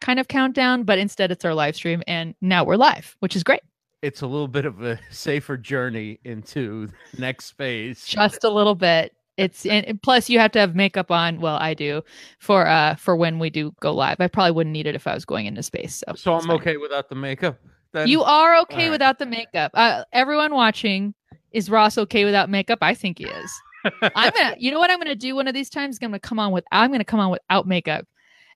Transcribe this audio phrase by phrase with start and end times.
[0.00, 3.36] that kind of countdown, but instead it's our live stream, and now we're live, which
[3.36, 3.60] is great.
[4.02, 8.04] It's a little bit of a safer journey into the next phase.
[8.06, 9.12] Just a little bit.
[9.36, 11.40] It's and plus you have to have makeup on.
[11.40, 12.02] Well, I do
[12.40, 14.16] for uh for when we do go live.
[14.20, 16.02] I probably wouldn't need it if I was going into space.
[16.06, 17.58] So, so I'm okay without the makeup.
[17.92, 18.06] Then?
[18.06, 18.90] You are okay right.
[18.90, 19.70] without the makeup.
[19.74, 21.14] Uh, everyone watching,
[21.52, 22.80] is Ross okay without makeup?
[22.82, 23.62] I think he is.
[24.14, 25.98] I'm gonna, you know what I'm gonna do one of these times?
[26.02, 28.06] I'm gonna come on with, I'm gonna come on without makeup,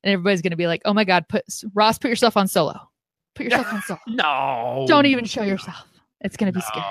[0.05, 1.45] and everybody's gonna be like, "Oh my god, put
[1.75, 2.79] Ross, put yourself on solo,
[3.35, 4.01] put yourself on solo.
[4.07, 5.85] no, don't even show yourself.
[6.21, 6.67] It's gonna be no.
[6.67, 6.85] scary."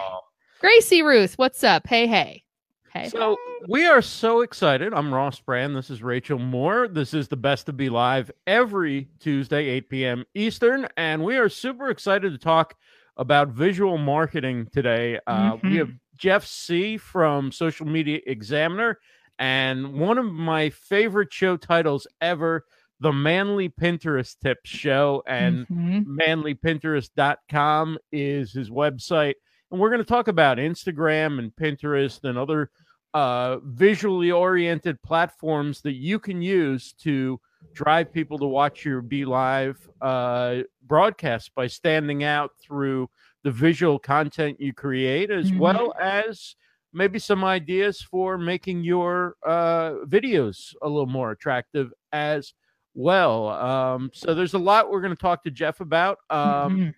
[0.60, 1.88] Gracie Ruth, what's up?
[1.88, 2.44] Hey, hey.
[2.92, 3.10] Hey.
[3.10, 4.94] So we are so excited.
[4.94, 5.76] I'm Ross Brand.
[5.76, 6.88] This is Rachel Moore.
[6.88, 10.26] This is the Best to Be Live every Tuesday, 8 p.m.
[10.36, 10.88] Eastern.
[10.96, 12.76] And we are super excited to talk
[13.18, 15.20] about visual marketing today.
[15.26, 15.70] Uh, mm-hmm.
[15.70, 19.00] We have Jeff Sieh from Social Media Examiner
[19.40, 22.66] and one of my favorite show titles ever,
[23.04, 25.22] the Manly Pinterest Tips Show.
[25.28, 26.20] And mm-hmm.
[26.20, 29.34] manlypinterest.com is his website.
[29.70, 32.72] And we're going to talk about Instagram and Pinterest and other
[33.14, 37.40] uh, visually oriented platforms that you can use to
[37.74, 43.10] drive people to watch your Be Live uh, broadcast by standing out through
[43.44, 45.60] the visual content you create, as mm-hmm.
[45.60, 46.56] well as
[46.94, 52.54] maybe some ideas for making your uh, videos a little more attractive as
[52.94, 53.50] well.
[53.50, 56.20] Um, so there's a lot we're going to talk to Jeff about.
[56.30, 56.90] Um, mm-hmm.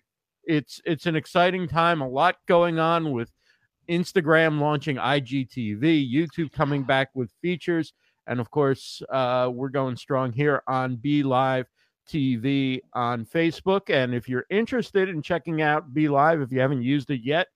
[0.44, 3.30] It's it's an exciting time, a lot going on with
[3.88, 7.92] Instagram launching IGTV, YouTube coming back with features,
[8.26, 11.66] and of course, uh, we're going strong here on Be Live
[12.08, 13.90] TV on Facebook.
[13.90, 17.48] And if you're interested in checking out Be Live, if you haven't used it yet,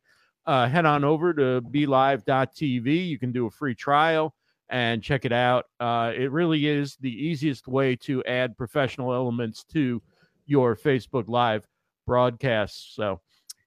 [0.46, 3.08] uh, head on over to BeLive.tv.
[3.08, 4.34] You can do a free trial
[4.70, 5.66] and check it out.
[5.78, 10.00] Uh, it really is the easiest way to add professional elements to
[10.46, 11.66] your Facebook Live
[12.06, 12.94] broadcasts.
[12.94, 13.20] So,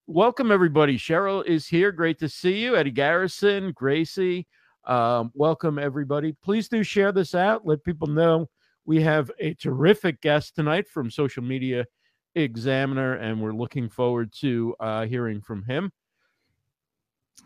[0.07, 0.97] welcome everybody.
[0.97, 1.91] Cheryl is here.
[1.91, 2.75] Great to see you.
[2.75, 4.47] Eddie Garrison, Gracie.
[4.85, 6.35] Um, welcome everybody.
[6.43, 7.65] Please do share this out.
[7.65, 8.49] Let people know
[8.85, 11.85] we have a terrific guest tonight from Social Media
[12.35, 15.91] Examiner, and we're looking forward to uh, hearing from him.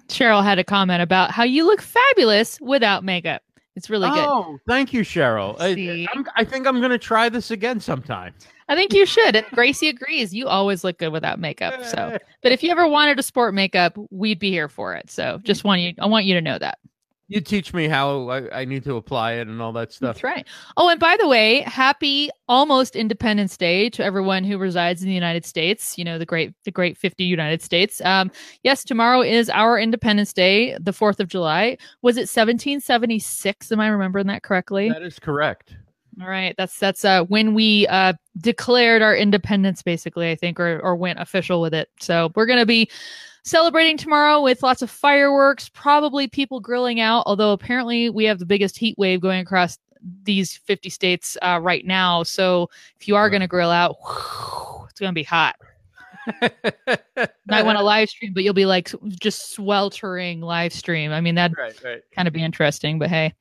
[0.08, 3.42] Cheryl had a comment about how you look fabulous without makeup.
[3.78, 4.26] It's really good.
[4.28, 5.56] Oh, thank you, Cheryl.
[5.60, 8.34] I, I, think I'm going to try this again sometime.
[8.68, 9.36] I think you should.
[9.36, 10.34] And Gracie agrees.
[10.34, 11.86] You always look good without makeup.
[11.86, 15.12] So, but if you ever wanted to sport makeup, we'd be here for it.
[15.12, 15.94] So, just want you.
[16.00, 16.80] I want you to know that.
[17.30, 20.16] You teach me how I, I, need to apply it and all that stuff.
[20.16, 20.48] That's right.
[20.78, 25.14] Oh, and by the way, happy almost Independence Day to everyone who resides in the
[25.14, 25.98] United States.
[25.98, 28.00] You know the great the great fifty United States.
[28.02, 28.32] Um,
[28.64, 31.78] yes, tomorrow is our Independence Day, the Fourth of July.
[32.02, 33.74] Was it seventeen seventy six?
[33.74, 34.90] Am I remembering that correctly?
[34.90, 35.76] That is correct.
[36.22, 40.80] All right, that's that's uh, when we uh, declared our independence, basically, I think, or
[40.80, 41.90] or went official with it.
[42.00, 42.90] So we're gonna be
[43.48, 48.46] celebrating tomorrow with lots of fireworks, probably people grilling out, although apparently we have the
[48.46, 49.78] biggest heat wave going across
[50.24, 52.24] these 50 states uh, right now.
[52.24, 52.70] So
[53.00, 55.56] if you are going to grill out, whew, it's going to be hot.
[57.48, 61.14] Might want to live stream, but you'll be like just sweltering live stream.
[61.14, 62.02] I mean, that'd right, right.
[62.14, 63.34] kind of be interesting, but hey.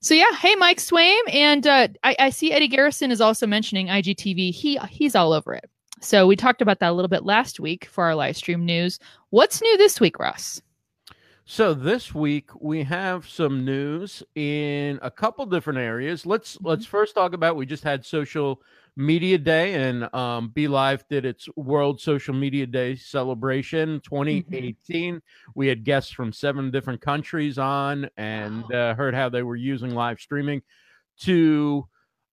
[0.00, 3.86] So yeah, hey Mike Swaim, and uh, I, I see Eddie Garrison is also mentioning
[3.86, 4.52] IGTV.
[4.52, 5.70] He he's all over it.
[6.04, 8.98] So we talked about that a little bit last week for our live stream news.
[9.30, 10.60] What's new this week, Ross?
[11.46, 16.26] So this week we have some news in a couple different areas.
[16.26, 16.68] Let's mm-hmm.
[16.68, 18.60] let's first talk about we just had social
[18.96, 24.74] media day and um Be Live did its World Social Media Day celebration 2018.
[25.14, 25.18] Mm-hmm.
[25.54, 28.90] We had guests from seven different countries on and wow.
[28.90, 30.60] uh, heard how they were using live streaming
[31.20, 31.88] to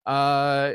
[0.06, 0.74] uh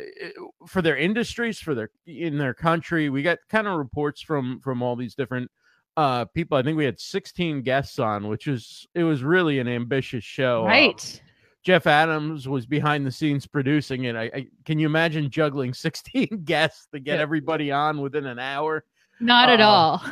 [0.69, 4.83] for their industries for their in their country we got kind of reports from from
[4.83, 5.51] all these different
[5.97, 6.57] uh people.
[6.57, 10.63] I think we had 16 guests on which is it was really an ambitious show.
[10.63, 11.23] Um, right.
[11.63, 14.15] Jeff adams was behind the scenes producing it.
[14.15, 18.84] I, I can you imagine juggling 16 guests to get everybody on within an hour?
[19.19, 20.05] Not uh, at all.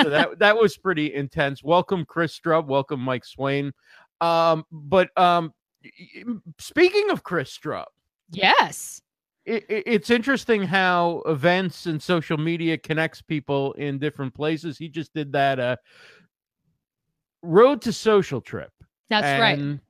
[0.00, 1.62] so that that was pretty intense.
[1.62, 2.66] Welcome chris strub.
[2.66, 3.72] Welcome mike swain.
[4.20, 5.52] Um but um
[6.58, 7.84] speaking of chris strub
[8.30, 9.00] Yes.
[9.44, 14.76] It, it's interesting how events and social media connects people in different places.
[14.76, 15.76] He just did that uh,
[17.42, 18.72] road to social trip.
[19.08, 19.80] That's and right.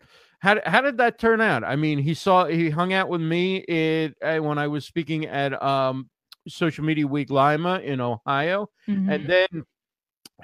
[0.40, 1.64] How, how did that turn out?
[1.64, 5.24] I mean, he saw he hung out with me it, uh, when I was speaking
[5.26, 6.10] at um,
[6.46, 9.10] Social Media Week Lima in Ohio, mm-hmm.
[9.10, 9.64] and then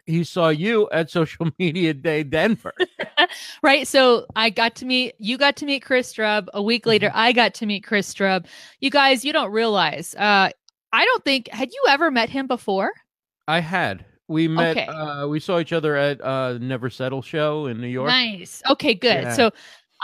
[0.07, 2.73] he saw you at Social Media Day Denver.
[3.63, 3.87] right.
[3.87, 6.49] So I got to meet you got to meet Chris Strub.
[6.55, 7.19] A week later, Mm-hmm.
[7.19, 8.47] I got to meet Chris Strub.
[8.81, 10.15] You guys, you don't realize.
[10.17, 10.51] Uh
[10.93, 12.93] I don't think had you ever met him before?
[13.49, 14.05] I had.
[14.29, 14.77] We met.
[14.77, 14.87] Okay.
[14.87, 18.09] Uh, we saw each other at uh, Never Settle show in New York.
[18.09, 18.63] Nice.
[18.71, 19.25] Okay, good.
[19.25, 19.33] Yeah.
[19.35, 19.51] So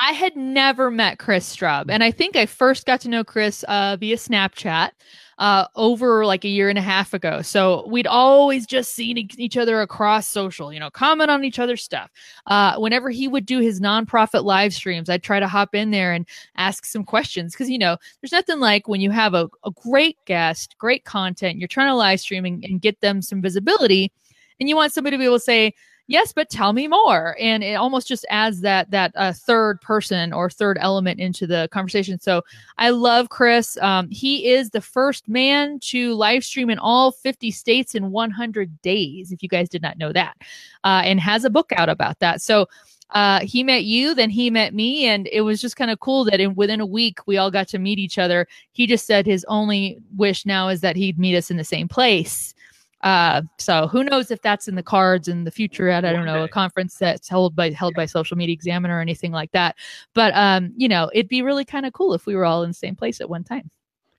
[0.00, 3.64] I had never met Chris Strub, and I think I first got to know Chris
[3.69, 4.90] uh, via Snapchat
[5.38, 7.43] uh, over like a year and a half ago.
[7.43, 11.82] So we'd always just seen each other across social, you know, comment on each other's
[11.82, 12.11] stuff.
[12.46, 16.12] Uh, whenever he would do his nonprofit live streams, I'd try to hop in there
[16.12, 16.26] and
[16.56, 20.19] ask some questions because you know there's nothing like when you have a, a great
[20.25, 24.11] guest, great content, you're trying to live stream and, and get them some visibility,
[24.58, 25.73] and you want somebody to be able to say
[26.09, 30.33] yes but tell me more and it almost just adds that that uh, third person
[30.33, 32.43] or third element into the conversation so
[32.79, 37.51] i love chris um, he is the first man to live stream in all 50
[37.53, 40.37] states in 100 days if you guys did not know that
[40.83, 42.67] uh, and has a book out about that so
[43.11, 46.25] uh, he met you, then he met me, and it was just kind of cool
[46.25, 48.47] that in within a week we all got to meet each other.
[48.73, 51.89] He just said his only wish now is that he'd meet us in the same
[51.89, 52.55] place.
[53.03, 56.27] Uh, so who knows if that's in the cards in the future at I don't
[56.27, 59.77] know a conference that's held by held by Social Media Examiner or anything like that.
[60.15, 62.71] But um, you know, it'd be really kind of cool if we were all in
[62.71, 63.71] the same place at one time.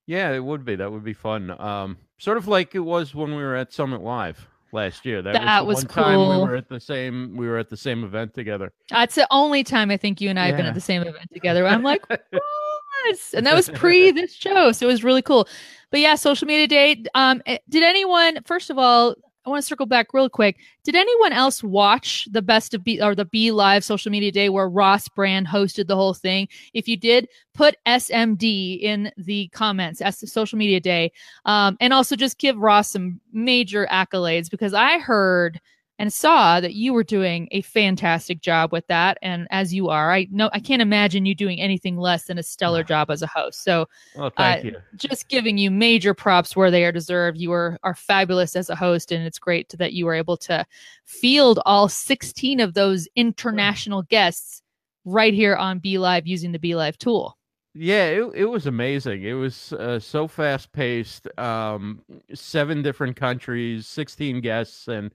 [0.06, 0.76] Yeah, it would be.
[0.76, 1.50] That would be fun.
[1.60, 5.22] Um, sort of like it was when we were at Summit Live last year.
[5.22, 7.36] That, That was, was one time we were at the same.
[7.36, 8.72] We were at the same event together.
[8.88, 11.28] That's the only time I think you and I have been at the same event
[11.32, 11.66] together.
[11.66, 12.02] I'm like,
[13.06, 15.48] yes, and that was pre this show, so it was really cool.
[15.90, 17.04] But yeah, social media day.
[17.14, 18.38] Um, eh, did anyone?
[18.44, 19.14] First of all,
[19.46, 20.58] I want to circle back real quick.
[20.84, 24.48] Did anyone else watch the best of B or the B Live social media day
[24.50, 26.46] where Ross Brand hosted the whole thing?
[26.74, 31.12] If you did, put SMD in the comments as the social media day,
[31.46, 35.60] um, and also just give Ross some major accolades because I heard
[36.00, 39.18] and saw that you were doing a fantastic job with that.
[39.20, 42.42] And as you are, I know I can't imagine you doing anything less than a
[42.42, 43.62] stellar job as a host.
[43.62, 43.86] So
[44.16, 44.76] Well, thank Uh, you.
[44.96, 47.36] just giving you major props where they are deserved.
[47.36, 50.38] You are are fabulous as a host, and it's great to, that you were able
[50.38, 50.64] to
[51.04, 54.62] field all 16 of those international guests
[55.04, 57.36] right here on Be Live using the Be Live tool.
[57.74, 59.22] Yeah, it, it was amazing.
[59.22, 61.28] It was uh, so fast paced.
[61.38, 62.02] Um,
[62.34, 65.12] seven different countries, sixteen guests, and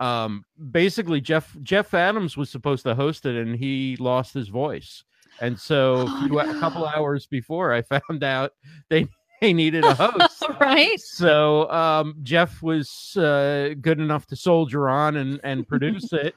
[0.00, 5.02] um, basically Jeff Jeff Adams was supposed to host it, and he lost his voice.
[5.40, 8.52] And so a, Oh, few- a couple hours before, I found out
[8.90, 9.08] they
[9.40, 10.44] they needed a host.
[10.60, 11.00] right?
[11.00, 16.34] So um, Jeff was uh, good enough to soldier on and and produce it,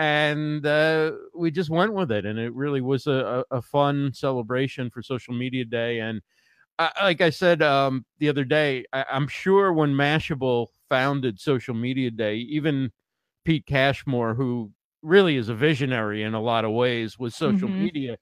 [0.00, 4.88] and uh, we just went with it, and it really was a, a, fun celebration
[4.88, 6.00] for Social Media Day.
[6.00, 6.22] And
[6.78, 11.74] I, like I said um, the other day, I, I'm sure when Mashable founded Social
[11.74, 12.90] Media Day, even
[13.44, 14.70] Pete Cashmore, who
[15.02, 17.78] really is a visionary in a lot of ways with social Mhm.
[17.78, 18.16] media.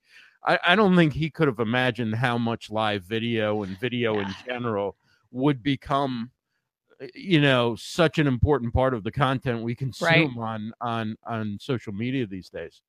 [0.44, 4.34] I, I don't think he could have imagined how much live video and video in
[4.48, 4.96] general
[5.30, 6.32] would become
[7.14, 11.92] you know such an important part of the content we consume on on on social
[11.92, 12.82] media these days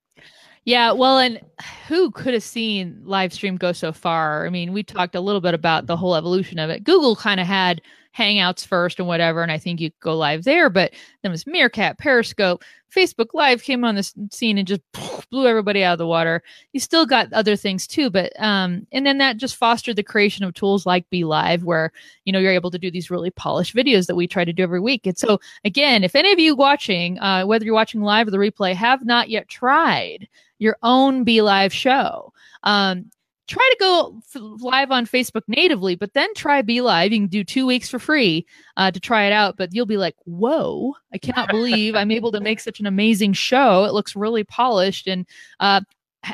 [0.66, 1.40] Yeah, well, and
[1.88, 4.46] who could have seen live stream go so far?
[4.46, 6.84] I mean, we talked a little bit about the whole evolution of it.
[6.84, 7.82] Google kind of had
[8.20, 11.48] Hangouts first and whatever, and I think you could go live there, but then was
[11.48, 12.64] Meerkat, Periscope,
[12.94, 14.82] Facebook Live came on the scene and just
[15.32, 16.44] blew everybody out of the water.
[16.74, 20.44] You still got other things too, but um, and then that just fostered the creation
[20.44, 21.92] of tools like Be Live, where
[22.26, 24.64] you know you're able to do these really polished videos that we try to do
[24.64, 25.06] every week.
[25.06, 28.38] And so again, if any of you watching, uh, whether you're watching live or the
[28.38, 32.34] replay, have not yet tried your own Be Live show.
[32.64, 33.10] Um,
[33.50, 37.12] try to go f- live on Facebook natively, but then try Be Live.
[37.12, 38.46] You can do two weeks for free
[38.78, 42.32] uh, to try it out, but you'll be like, whoa, I cannot believe I'm able
[42.32, 43.86] to make such an amazing show.
[43.86, 45.26] It looks really polished and,
[45.60, 45.82] uh,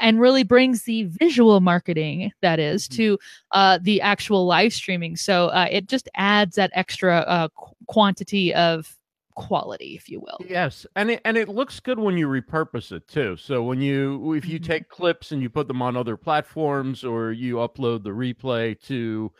[0.01, 3.17] and really brings the visual marketing that is to
[3.51, 5.15] uh, the actual live streaming.
[5.15, 8.93] So uh, it just adds that extra uh, qu- quantity of
[9.36, 10.38] quality, if you will.
[10.48, 14.34] yes and it and it looks good when you repurpose it too so when you
[14.34, 14.63] if you Mhm.
[14.63, 19.32] take clips and you put them on other platforms or you upload the replay to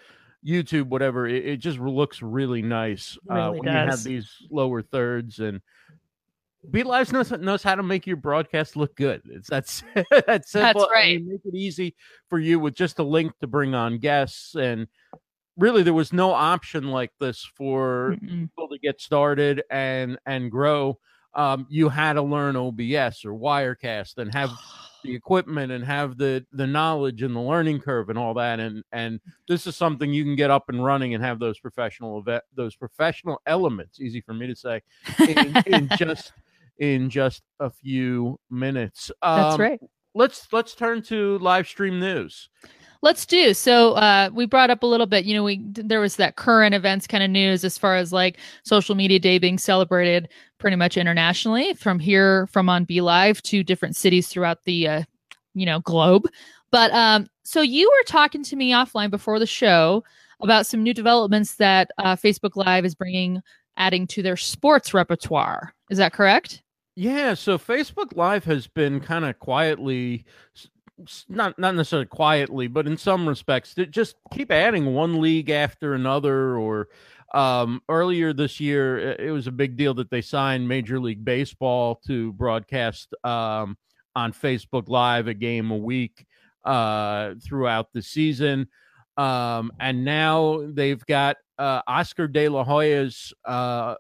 [0.46, 4.82] youtube whatever it, it just looks really nice uh, Really when you have these lower
[4.82, 5.62] thirds and
[6.72, 9.22] Be Live knows, knows how to make your broadcast look good.
[9.26, 9.84] It's that's
[10.28, 10.82] that's simple.
[10.82, 11.20] That's right.
[11.20, 11.96] you make it easy
[12.28, 14.56] for you with just a link to bring on guests.
[14.56, 14.88] And
[15.58, 18.50] really, there was no option like this for Mm-mm.
[18.50, 20.98] people to get started and and grow.
[21.34, 24.52] Um, you had to learn OBS or Wirecast and have
[25.04, 28.84] the equipment and have the the knowledge and the learning curve and all that and
[28.92, 32.44] and this is something you can get up and running and have those professional event
[32.56, 34.82] those professional elements easy for me to say
[35.28, 36.32] in, in just
[36.80, 39.80] in just a few minutes um, that's right
[40.16, 42.50] let's let's turn to live stream news
[43.06, 43.54] let's do.
[43.54, 46.74] So uh we brought up a little bit you know we there was that current
[46.74, 50.98] events kind of news as far as like social media day being celebrated pretty much
[50.98, 55.04] internationally from here from on Be Live to different cities throughout the uh
[55.54, 56.28] you know globe.
[56.72, 60.04] But um so you were talking to me offline before the show
[60.42, 63.42] about some new developments that uh, facebook live is bringing
[63.78, 65.76] adding to their sports repertoire.
[65.92, 66.64] Is that correct?
[66.98, 70.24] Yeah, so Facebook Live has been kind of quietly
[71.28, 75.94] not not necessarily quietly, but in some respects, to just keep adding one league after
[75.94, 76.58] another.
[76.58, 76.88] Or
[77.34, 82.00] um, earlier this year, it was a big deal that they signed Major League Baseball
[82.08, 83.78] to broadcast um,
[84.16, 86.26] on Facebook Live a game a week
[86.64, 88.68] uh, throughout the season.
[89.18, 93.96] Um, and now they've got uh, Oscar De La Hoya's uh,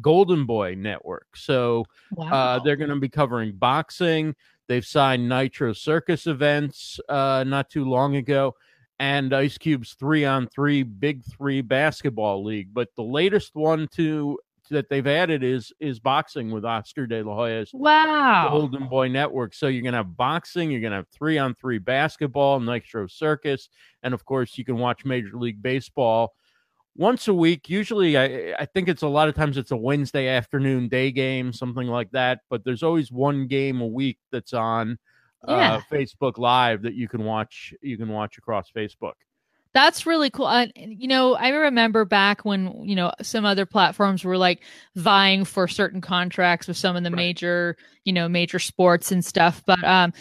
[0.00, 1.26] Golden Boy network.
[1.36, 1.84] So
[2.18, 4.34] uh, they're going to be covering boxing.
[4.68, 8.54] They've signed Nitro Circus events uh, not too long ago,
[8.98, 12.68] and Ice Cube's three on three Big Three basketball league.
[12.72, 14.38] But the latest one to
[14.70, 19.54] that they've added is is boxing with Oscar De La Hoya's wow Golden Boy Network.
[19.54, 23.70] So you're gonna have boxing, you're gonna have three on three basketball, Nitro Circus,
[24.02, 26.34] and of course you can watch Major League Baseball
[26.98, 27.70] once a week.
[27.70, 31.52] Usually, I, I think it's a lot of times it's a Wednesday afternoon day game,
[31.54, 32.40] something like that.
[32.50, 34.98] But there's always one game a week that's on
[35.46, 35.74] uh, yeah.
[35.74, 37.72] uh, Facebook Live that you can watch.
[37.80, 39.14] You can watch across Facebook.
[39.74, 40.46] That's really cool.
[40.46, 44.62] Uh, you know, I remember back when you know some other platforms were like
[44.96, 47.16] vying for certain contracts with some of the right.
[47.16, 49.62] major, you know, major sports and stuff.
[49.64, 50.12] But um,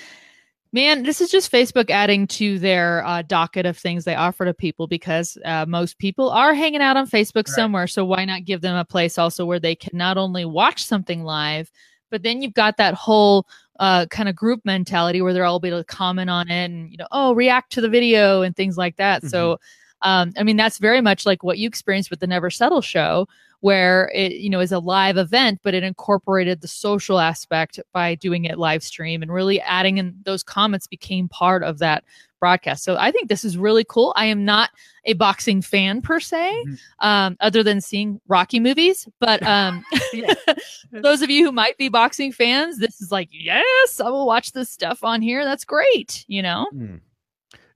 [0.74, 4.54] Man, this is just Facebook adding to their uh, docket of things they offer to
[4.54, 7.56] people because uh, most people are hanging out on Facebook right.
[7.56, 7.88] somewhere.
[7.88, 11.24] So why not give them a place also where they can not only watch something
[11.24, 11.72] live,
[12.10, 13.48] but then you've got that whole
[13.80, 16.98] uh, kind of group mentality where they're all able to comment on it and you
[16.98, 19.22] know, oh, react to the video and things like that.
[19.22, 19.30] Mm-hmm.
[19.30, 19.60] So,
[20.02, 23.28] um, I mean, that's very much like what you experienced with the Never Settle show,
[23.62, 28.16] where it you know is a live event but it incorporated the social aspect by
[28.16, 32.04] doing it live stream and really adding in those comments became part of that
[32.40, 32.84] broadcast.
[32.84, 34.14] So i think this is really cool.
[34.16, 34.70] I am not
[35.06, 37.08] a boxing fan per se mm-hmm.
[37.08, 39.84] um, other than seeing rocky movies but um,
[40.92, 44.52] those of you who might be boxing fans this is like yes i will watch
[44.52, 45.44] this stuff on here.
[45.44, 46.68] That's great you know?
[46.76, 47.02] Mm.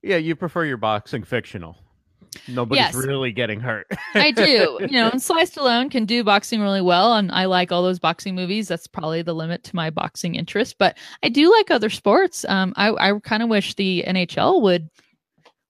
[0.04, 1.78] yeah you prefer your boxing fictional
[2.48, 2.96] Nobody's yes.
[2.96, 3.88] really getting hurt.
[4.16, 4.78] I do.
[4.82, 8.00] You know, and Sly Stallone can do boxing really well, and I like all those
[8.00, 8.68] boxing movies.
[8.68, 10.78] That's probably the limit to my boxing interest.
[10.78, 12.46] But I do like other sports.
[12.48, 14.90] Um, I I kind of wish the NHL would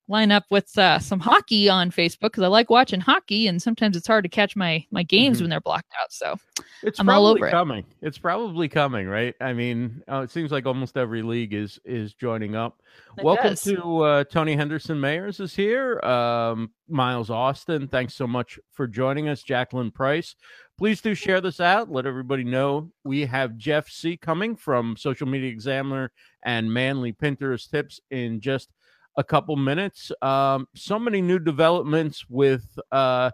[0.07, 3.95] line up with uh, some hockey on Facebook because I like watching hockey, and sometimes
[3.95, 5.43] it's hard to catch my my games mm-hmm.
[5.43, 6.11] when they're blocked out.
[6.11, 6.37] So
[6.83, 7.85] it's I'm all over coming.
[8.01, 8.07] It.
[8.07, 9.35] It's probably coming, right?
[9.41, 12.81] I mean, uh, it seems like almost every league is is joining up.
[13.17, 13.61] It Welcome does.
[13.63, 15.99] to uh, Tony Henderson Mayers is here.
[16.01, 19.43] Um, Miles Austin, thanks so much for joining us.
[19.43, 20.35] Jacqueline Price,
[20.77, 21.91] please do share this out.
[21.91, 26.11] Let everybody know we have Jeff Sieh coming from Social Media Examiner
[26.43, 28.69] and Manly Pinterest Tips in just
[29.17, 30.11] a couple minutes.
[30.21, 33.31] Um, so many new developments with uh,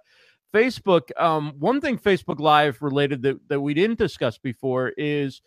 [0.53, 1.09] Facebook.
[1.17, 5.41] Um, one thing Facebook Live related that, that we didn't discuss before is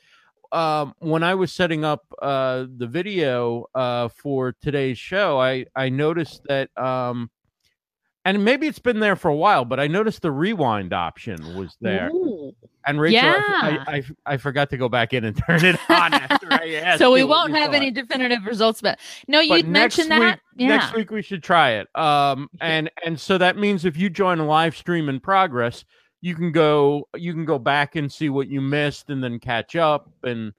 [0.53, 5.89] um, when I was setting up uh, the video uh, for today's show, I, I
[5.89, 7.31] noticed that um,
[8.25, 11.77] and maybe it's been there for a while, but I noticed the rewind option was
[11.81, 12.11] there.
[12.11, 12.55] Ooh.
[12.87, 13.85] And Rachel, yeah.
[13.87, 16.50] I, I, I, forgot to go back in and turn it on after
[16.99, 18.99] So we won't have any definitive results, but
[19.29, 20.41] no, you mentioned that.
[20.57, 20.69] yeah.
[20.69, 21.89] Next week we should try it.
[21.97, 25.85] Um, and and so that means if you join a live stream in progress,
[26.21, 29.77] you can go you can go back and see what you missed and then catch
[29.77, 30.53] up and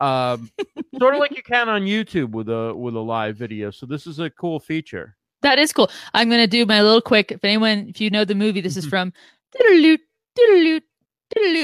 [0.00, 0.50] um,
[0.98, 3.70] sort of like you can on YouTube with a with a live video.
[3.70, 5.16] So this is a cool feature.
[5.42, 5.90] That is cool.
[6.14, 7.30] I'm going to do my little quick.
[7.30, 9.12] If anyone, if you know the movie, this is from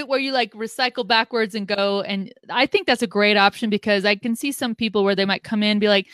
[0.07, 2.03] where you like recycle backwards and go.
[2.03, 5.25] And I think that's a great option because I can see some people where they
[5.25, 6.09] might come in be like,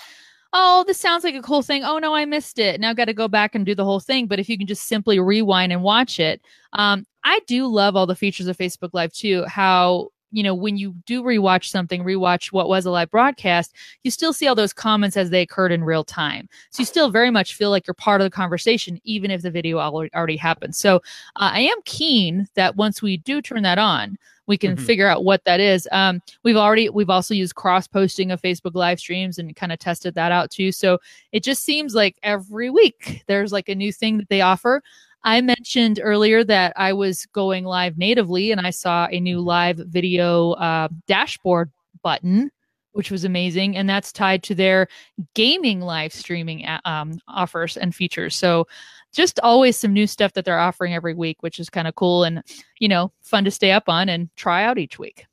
[0.52, 1.84] oh, this sounds like a cool thing.
[1.84, 2.80] Oh no, I missed it.
[2.80, 4.26] Now I've got to go back and do the whole thing.
[4.26, 6.40] But if you can just simply rewind and watch it,
[6.72, 9.44] um, I do love all the features of Facebook Live too.
[9.46, 14.10] How you know, when you do rewatch something, rewatch what was a live broadcast, you
[14.10, 16.48] still see all those comments as they occurred in real time.
[16.70, 19.50] So you still very much feel like you're part of the conversation, even if the
[19.50, 20.74] video already happened.
[20.74, 20.96] So
[21.36, 24.18] uh, I am keen that once we do turn that on,
[24.48, 24.84] we can mm-hmm.
[24.84, 25.86] figure out what that is.
[25.92, 29.78] Um, we've already we've also used cross posting of Facebook live streams and kind of
[29.78, 30.72] tested that out too.
[30.72, 30.98] So
[31.32, 34.82] it just seems like every week there's like a new thing that they offer.
[35.24, 39.76] I mentioned earlier that I was going live natively and I saw a new live
[39.76, 41.70] video uh, dashboard
[42.02, 42.50] button,
[42.92, 43.76] which was amazing.
[43.76, 44.88] And that's tied to their
[45.34, 48.36] gaming live streaming uh, um, offers and features.
[48.36, 48.66] So
[49.12, 52.24] just always some new stuff that they're offering every week, which is kind of cool
[52.24, 52.42] and,
[52.78, 55.26] you know, fun to stay up on and try out each week.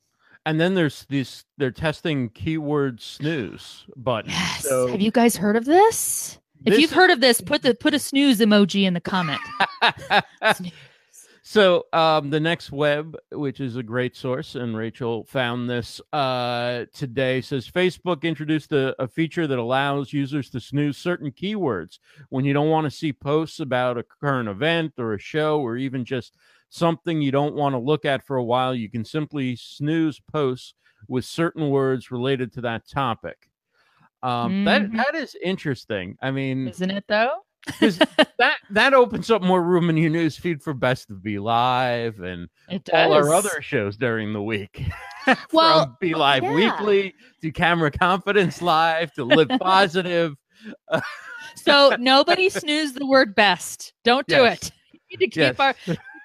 [0.48, 4.32] And then there's these, they're testing keyword snooze button.
[4.32, 4.64] Yes.
[4.64, 6.40] So, Have you guys heard of this?
[6.66, 9.42] If you've heard of this, put the put a snooze emoji in the comment.
[11.44, 16.86] so um, the next web, which is a great source, and Rachel found this uh,
[16.94, 22.46] today, says Facebook introduced a, a feature that allows users to snooze certain keywords when
[22.46, 26.04] you don't want to see posts about a current event or a show or even
[26.04, 26.36] just
[26.70, 28.74] something you don't want to look at for a while.
[28.74, 30.74] You can simply snooze posts
[31.08, 33.50] with certain words related to that topic.
[34.26, 34.66] Um, mm-hmm.
[34.66, 36.18] that that is interesting.
[36.20, 37.36] I mean, isn't it though?
[37.68, 38.00] Because
[38.40, 42.20] that that opens up more room in your news feed for Best of Be Live
[42.22, 42.50] and
[42.92, 44.84] all our other shows during the week.
[45.52, 46.54] well, From Be Live yeah.
[46.56, 47.14] Weekly
[47.44, 50.34] to Camera Confidence Live to Live Positive.
[51.56, 53.94] so nobody snooze the word best.
[54.04, 54.58] Don't do yes.
[54.58, 54.72] it.
[54.92, 55.60] You need to keep yes.
[55.60, 55.76] our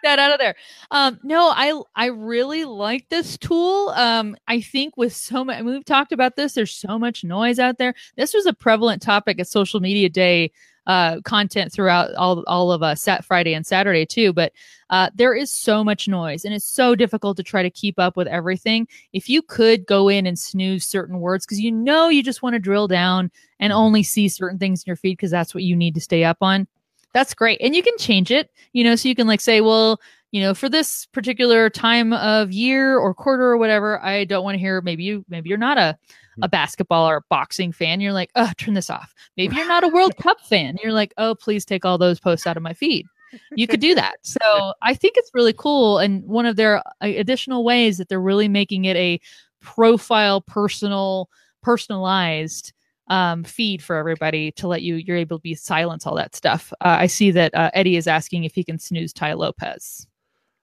[0.03, 0.55] that out of there.
[0.91, 3.91] Um, no, I I really like this tool.
[3.91, 6.55] Um, I think with so much, we've talked about this.
[6.55, 7.95] There's so much noise out there.
[8.17, 10.53] This was a prevalent topic at Social Media Day
[10.87, 14.33] uh, content throughout all all of us Sat Friday and Saturday too.
[14.33, 14.53] But
[14.89, 18.17] uh, there is so much noise, and it's so difficult to try to keep up
[18.17, 18.89] with everything.
[19.13, 22.55] If you could go in and snooze certain words because you know you just want
[22.55, 23.31] to drill down
[23.61, 26.25] and only see certain things in your feed because that's what you need to stay
[26.25, 26.67] up on
[27.13, 27.61] that's great.
[27.61, 30.01] And you can change it, you know, so you can like say, well,
[30.33, 34.55] you know, for this particular time of year or quarter or whatever, I don't want
[34.55, 35.99] to hear maybe you maybe you're not a
[36.43, 36.51] a hmm.
[36.51, 38.01] basketball or a boxing fan.
[38.01, 39.15] You're like, oh, turn this off.
[39.37, 40.77] Maybe you're not a World Cup fan.
[40.83, 43.07] You're like, oh, please take all those posts out of my feed.
[43.55, 44.17] You could do that.
[44.23, 45.99] So I think it's really cool.
[45.99, 49.21] And one of their uh, additional ways that they're really making it a
[49.61, 51.29] profile, personal,
[51.63, 52.73] personalized
[53.11, 56.73] um, feed for everybody to let you you're able to be silence all that stuff.
[56.81, 60.07] Uh, I see that uh, Eddie is asking if he can snooze Tai Lopez.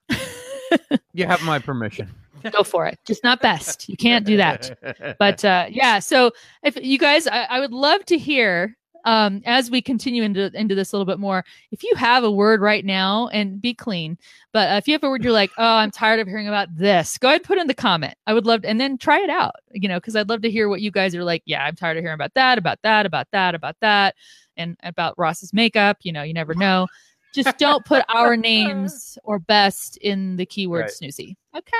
[1.13, 2.09] you have my permission.
[2.51, 2.97] Go for it.
[3.05, 3.89] Just not best.
[3.89, 4.77] You can't do that.
[5.19, 6.31] But uh, yeah, so
[6.63, 10.75] if you guys, I, I would love to hear um, as we continue into into
[10.75, 14.17] this a little bit more, if you have a word right now, and be clean,
[14.51, 16.67] but uh, if you have a word you're like, oh, I'm tired of hearing about
[16.75, 18.15] this, go ahead put in the comment.
[18.27, 20.51] I would love to, and then try it out, you know, because I'd love to
[20.51, 21.41] hear what you guys are like.
[21.45, 24.15] Yeah, I'm tired of hearing about that, about that, about that, about that,
[24.57, 25.99] and about Ross's makeup.
[26.01, 26.87] You know, you never know.
[27.33, 30.91] Just don't put our names or best in the keyword right.
[30.91, 31.37] snoozy.
[31.55, 31.77] Okay.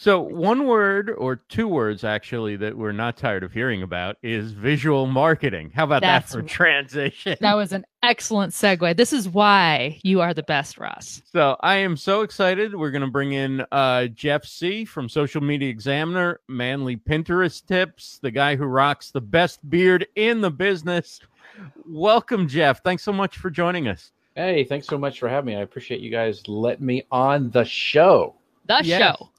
[0.00, 4.52] So, one word or two words actually that we're not tired of hearing about is
[4.52, 5.72] visual marketing.
[5.74, 7.36] How about That's, that for transition?
[7.40, 8.96] That was an excellent segue.
[8.96, 11.20] This is why you are the best, Ross.
[11.32, 12.76] So, I am so excited.
[12.76, 14.86] We're going to bring in uh, Jeff Sieh.
[14.86, 20.40] from Social Media Examiner, Manly Pinterest Tips, the guy who rocks the best beard in
[20.40, 21.18] the business.
[21.88, 22.84] Welcome, Jeff.
[22.84, 24.12] Thanks so much for joining us.
[24.36, 25.56] Hey, thanks so much for having me.
[25.56, 28.36] I appreciate you guys letting me on the show.
[28.68, 29.00] The yes.
[29.00, 29.30] show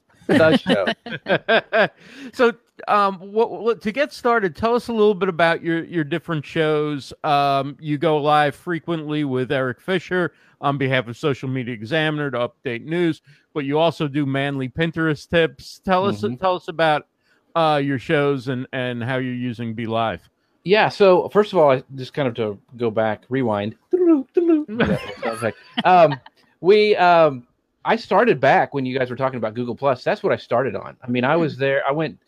[0.60, 0.86] show.
[2.32, 2.52] so,
[2.88, 6.44] um, what, what, to get started, tell us a little bit about your your different
[6.44, 7.12] shows.
[7.24, 12.38] Um, you go live frequently with Eric Fisher on behalf of Social Media Examiner to
[12.38, 13.22] update news,
[13.54, 15.80] but you also do manly Pinterest tips.
[15.84, 16.36] Tell us mm-hmm.
[16.36, 17.06] tell us about
[17.54, 20.28] uh, your shows and and how you're using Be Live.
[20.64, 20.88] Yeah.
[20.88, 23.76] So first of all, I just kind of to go back, rewind.
[25.84, 26.20] um,
[26.60, 27.46] we um,
[27.84, 30.04] I started back when you guys were talking about Google Plus.
[30.04, 30.96] That's what I started on.
[31.02, 31.60] I mean, I was hmm.
[31.60, 31.82] there.
[31.88, 32.18] I went,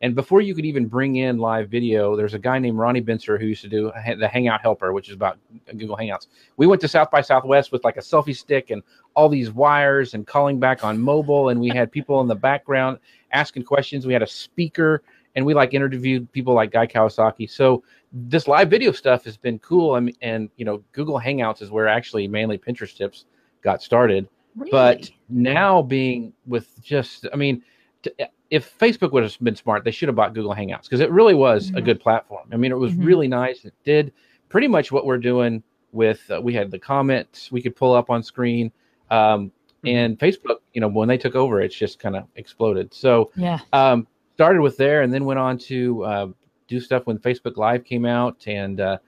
[0.00, 3.38] and before you could even bring in live video, there's a guy named Ronnie Bincer
[3.38, 6.28] who used to do the Hangout Helper, which is about Google Hangouts.
[6.56, 8.82] We went to South by Southwest with like a selfie stick and
[9.14, 12.98] all these wires and calling back on mobile, and we had people in the background
[13.32, 14.06] asking questions.
[14.06, 15.02] We had a speaker,
[15.36, 17.50] and we like interviewed people like Guy Kawasaki.
[17.50, 20.00] So this live video stuff has been cool.
[20.00, 23.26] Mean, and you know, Google Hangouts is where actually Manly Pinterest tips
[23.62, 24.70] got started Really?
[24.70, 27.62] But now being with just, I mean,
[28.02, 28.12] to,
[28.50, 31.34] if Facebook would have been smart, they should have bought Google Hangouts because it really
[31.34, 31.78] was mm-hmm.
[31.78, 32.48] a good platform.
[32.52, 33.04] I mean, it was mm-hmm.
[33.04, 33.64] really nice.
[33.64, 34.12] It did
[34.50, 35.62] pretty much what we're doing
[35.92, 36.20] with.
[36.30, 38.70] Uh, we had the comments we could pull up on screen.
[39.10, 39.52] Um,
[39.84, 42.92] and Facebook, you know, when they took over, it's just kind of exploded.
[42.94, 43.58] So Yeah.
[43.72, 46.26] um, started with there, and then went on to uh,
[46.68, 48.98] do stuff when Facebook Live came out, and uh,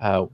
[0.00, 0.26] uh,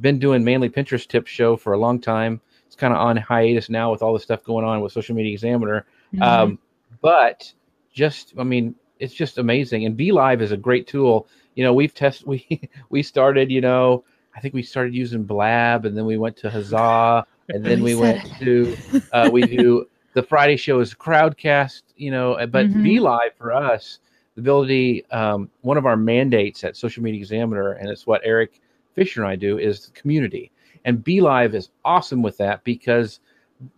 [0.00, 2.40] been doing Manly Pinterest Tips show for a long time.
[2.72, 5.30] It's kind of on hiatus now with all the stuff going on with Social Media
[5.30, 5.84] Examiner.
[6.14, 6.22] Mhm.
[6.22, 6.58] Um,
[7.02, 7.52] but
[7.92, 9.84] just, I mean, it's just amazing.
[9.84, 11.26] And Be Live is a great tool.
[11.54, 14.04] You know, we've tested, we, we started, you know,
[14.34, 17.94] I think we started using Blab and then we went to Huzza and then We
[17.94, 18.74] we went to,
[19.12, 22.82] uh, we do the Friday show is Crowdcast, you know, uh, but Mhm.
[22.82, 23.98] Be Live for us,
[24.34, 28.62] the ability, um, one of our mandates at Social Media Examiner, and it's what Eric
[28.94, 30.50] Fisher and I do, is community.
[30.84, 33.20] And Be Live is awesome with that because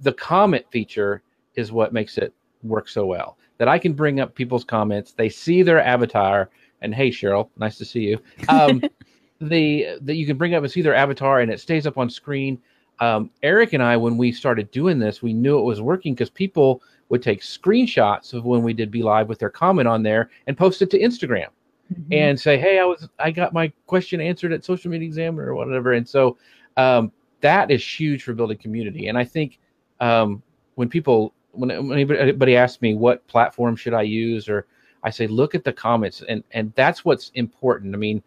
[0.01, 1.23] the comment feature
[1.55, 3.39] is what makes it work so well.
[3.59, 7.79] That I can bring up people's comments, they see their avatar, and hey Cheryl, nice
[7.79, 8.19] to see you.
[8.49, 8.83] Um,
[9.41, 12.11] the that you can bring up and see their avatar, and it stays up on
[12.11, 12.61] screen.
[13.01, 16.31] Um, Eric and I, when we started doing this, we knew it was working because
[16.31, 20.31] people would take screenshots of when we did Be Live with their comment on there
[20.47, 21.49] and post it to Instagram
[21.93, 22.07] Mhm.
[22.13, 25.55] and say, "Hey, I was I got my question answered at Social Media Examiner or
[25.55, 26.39] whatever." And so
[26.77, 29.09] um, that is huge for building community.
[29.09, 29.59] And I think
[30.01, 30.43] um,
[30.75, 34.67] when people when, anybody asks me what platform should I use, or
[35.03, 37.95] I say, look at the comments, and and that's what's important.
[37.95, 38.23] I mean,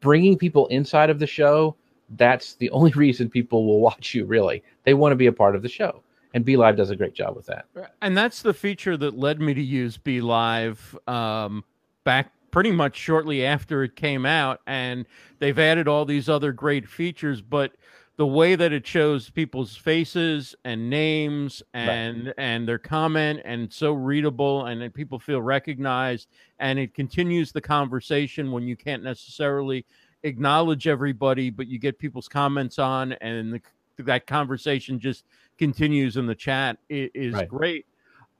[0.00, 1.76] bringing people inside of the show.
[2.16, 4.24] That's the only reason people will watch you.
[4.24, 6.02] Really, they want to be a part of the show,
[6.34, 7.66] and Be Live does a great job with that.
[8.00, 11.64] And that's the feature that led me to use Be Live um,
[12.04, 14.60] back pretty much shortly after it came out.
[14.66, 15.06] And
[15.40, 17.72] they've added all these other great features, but
[18.16, 23.92] the way that it shows people's faces and names and and their comment and so
[23.92, 29.84] readable and people feel recognized and it continues the conversation when you can't necessarily
[30.24, 35.24] acknowledge everybody but you get people's comments on and the, that conversation just
[35.58, 36.78] continues in the chat.
[36.90, 37.48] I- is Right.
[37.48, 37.86] great.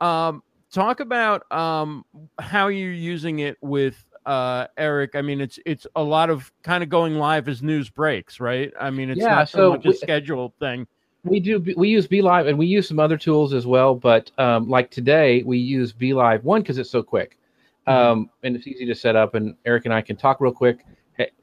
[0.01, 2.05] Um talk about um
[2.39, 6.83] how you're using it with uh eric i mean it's it's a lot of kind
[6.83, 9.87] of going live as news breaks right i mean it's Yeah, not so, so much
[9.87, 10.87] a we- scheduled thing
[11.25, 11.61] We do.
[11.77, 13.95] We use Be Live, and we use some other tools as well.
[13.95, 17.39] But um, like today, we use Be Live one because it's so quick,
[17.87, 19.37] um, and it's easy to set up.
[19.37, 20.85] And Eric and I can talk real quick.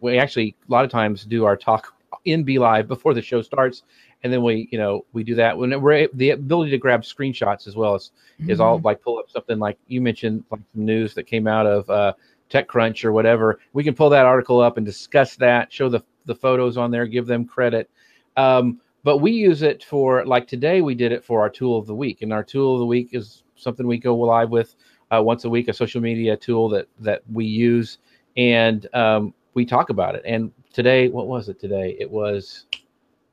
[0.02, 1.94] We actually a lot of times do our talk
[2.26, 3.84] in Be Live before the show starts,
[4.24, 7.66] and then we, you know, we do that when we're the ability to grab screenshots
[7.66, 8.12] as well as
[8.50, 11.66] is all like pull up something like you mentioned, like some news that came out
[11.66, 12.12] of uh,
[12.50, 13.60] TechCrunch or whatever.
[13.74, 17.08] We can pull that article up and discuss that, show the the photos on there,
[17.08, 17.90] give them credit.
[18.38, 21.88] Um, but we use it for like today we did it for our tool of
[21.88, 24.76] the week and our tool of the week is something we go live with
[25.12, 28.00] uh, once a week a social media tool that that we use
[28.38, 32.66] and um, we talk about it and today what was it today it was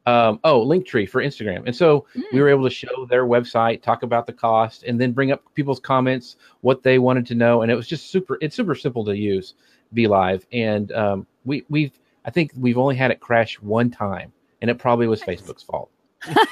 [0.07, 4.03] um, oh linktree for instagram and so we were able to show their website talk
[4.05, 7.73] about the cost and then bring up people's comments what they wanted to know and
[7.73, 9.55] it was just super it's super simple to use
[9.95, 14.33] be live and um, we we've i think we've only had it crash one time
[14.63, 15.91] and it probably was facebook's fault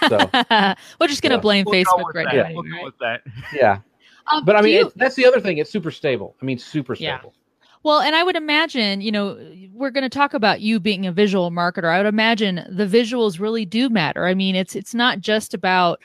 [0.09, 0.19] so
[1.01, 1.41] We're just gonna Yeah.
[1.41, 2.35] blame We'll go Facebook with right that.
[2.37, 2.49] now.
[2.49, 2.55] Yeah.
[2.55, 2.85] We'll go right?
[2.85, 3.23] with that.
[3.53, 3.79] yeah
[4.33, 6.59] Um, but i mean you- it, that's the other thing it's super stable i mean
[6.59, 7.21] super Yeah.
[7.85, 9.39] Well, and I would imagine, you know,
[9.73, 11.93] we're going to talk about you being a visual marketer.
[11.93, 14.27] I would imagine the visuals really do matter.
[14.27, 16.01] I mean, it's it's not just about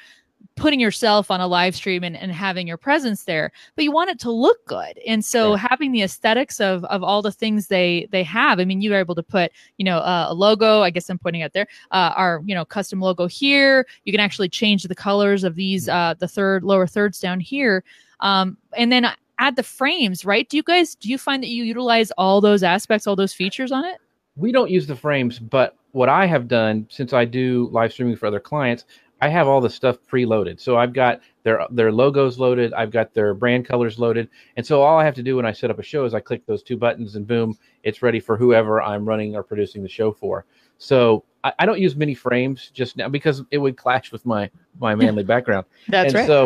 [0.58, 4.10] putting yourself on a live stream and, and having your presence there, but you want
[4.10, 5.00] it to look good.
[5.08, 8.60] And so having the aesthetics of of all the things they they have.
[8.60, 11.18] I mean, you were able to put, you know, uh, a logo, I guess I'm
[11.18, 13.88] pointing out there, uh, our, you know, custom logo here.
[14.04, 17.86] You can actually change the colors of these uh the third lower thirds down here.
[18.20, 19.06] Um and then
[19.40, 20.48] add the frames, right?
[20.48, 23.72] Do you guys do you find that you utilize all those aspects, all those features
[23.72, 23.98] on it?
[24.40, 28.16] we don't use the frames, but what I have done since I do live streaming
[28.16, 28.86] for other clients,
[29.22, 30.62] I have all the stuff preloaded.
[30.62, 34.82] So I've got their their logos loaded, I've got their brand colors loaded, and so
[34.82, 36.64] all I have to do when I set up a show is I click those
[36.64, 40.46] two buttons and boom, it's ready for whoever I'm running or producing the show for.
[40.80, 44.50] So I, I don't use many frames just now because it would clash with my
[44.80, 45.66] my manly background.
[45.88, 46.46] That's and so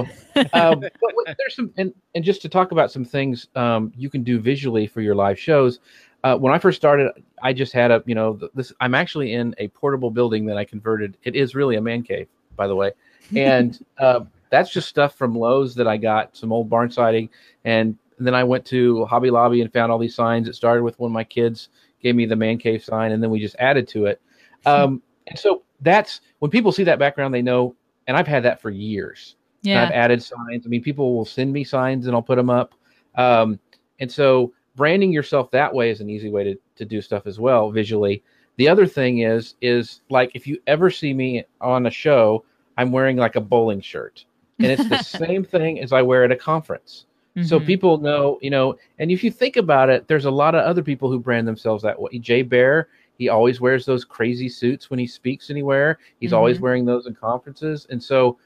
[0.54, 0.80] um,
[1.26, 4.40] but there's some and, and just to talk about some things um, you can do
[4.40, 5.80] visually for your live shows.
[6.24, 9.54] Uh, when i first started i just had a you know this i'm actually in
[9.58, 11.18] a portable building that i converted.
[11.24, 12.92] It is really a man cave by the way.
[13.36, 17.30] And uh, that's just stuff from lowes that i got some old barn siding.
[17.66, 20.48] And then i went to hobby lobby and found all these signs.
[20.48, 21.68] It started with one of my kids
[22.04, 24.22] gave me the man cave sign and then we just added to it
[24.66, 27.76] um, and so that's when people see that background they know
[28.08, 29.84] and i've had that for years and yeah.
[29.84, 30.66] I've added signs.
[30.66, 32.74] I mean, people will send me signs and I'll put them up.
[33.16, 33.60] Um,
[34.00, 37.40] and so branding yourself that way is an easy way to, to do stuff as
[37.40, 38.24] well visually.
[38.58, 42.44] The other thing is, is like if you ever see me on a show,
[42.78, 44.26] I'm wearing like a bowling shirt.
[44.60, 47.06] And it's the same thing as I wear at a conference.
[47.42, 47.66] So Mhm.
[47.66, 50.84] people know, you know, and if you think about it, there's a lot of other
[50.84, 52.20] people who brand themselves that way.
[52.20, 55.98] Jay Baer, he always wears those crazy suits when he speaks anywhere.
[56.20, 56.62] He's always Mhm.
[56.62, 57.88] wearing those in conferences.
[57.90, 58.38] And so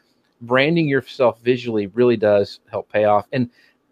[0.41, 3.27] branding yourself visually really does help pay off.
[3.33, 3.49] And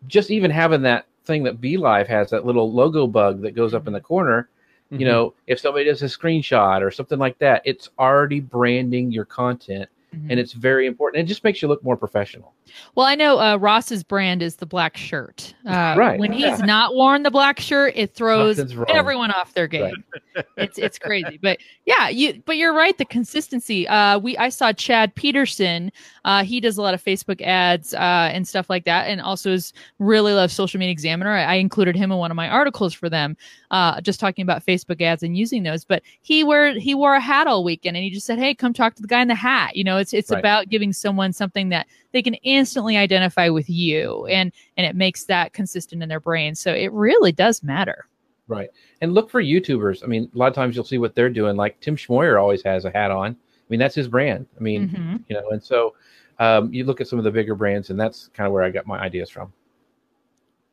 [0.08, 3.74] just even having that thing that Be Live has, that little logo bug that goes
[3.74, 4.48] up in the corner,
[4.92, 5.00] Mhm.
[5.00, 9.26] you know, if somebody does a screenshot or something like that, it's already branding your
[9.26, 10.28] content Mhm.
[10.32, 11.24] and it's very important.
[11.24, 12.54] It just makes you look more professional.
[12.96, 15.54] Well, I know uh, Ross's brand is the black shirt.
[15.66, 16.20] Uh, Right.
[16.20, 18.58] When he's not worn the black shirt, it throws
[18.90, 20.04] everyone off their game.
[20.58, 22.42] it's it's crazy, but yeah, you.
[22.46, 22.98] But you're right.
[22.98, 23.88] The consistency.
[23.88, 25.92] Uh, we I saw Chad Peterson.
[26.26, 27.98] Uh, he does a lot of Facebook ads uh,
[28.34, 31.32] and stuff like that, and also is really loves Social Media Examiner.
[31.32, 33.38] I, I included him in one of my articles for them,
[33.72, 35.86] uh, just talking about Facebook ads and using those.
[35.86, 38.74] But he wore he wore a hat all weekend, and he just said, "Hey, come
[38.74, 40.40] talk to the guy in the hat." You know, it's it's Right.
[40.40, 45.26] about giving someone something that they can instantly identify with you, and and it makes
[45.26, 46.54] that consistent in their brain.
[46.56, 48.06] So it really does matter.
[48.48, 48.70] Right.
[49.02, 50.04] And look for YouTubers.
[50.04, 51.56] I mean, a lot of times you'll see what they're doing.
[51.56, 53.32] Like Tim Schmoyer always has a hat on.
[53.32, 54.46] I mean, that's his brand.
[54.56, 55.24] I mean, Mhm.
[55.28, 55.96] you know, and so
[56.38, 58.70] um, you look at some of the bigger brands, and that's kind of where I
[58.70, 59.52] got my ideas from.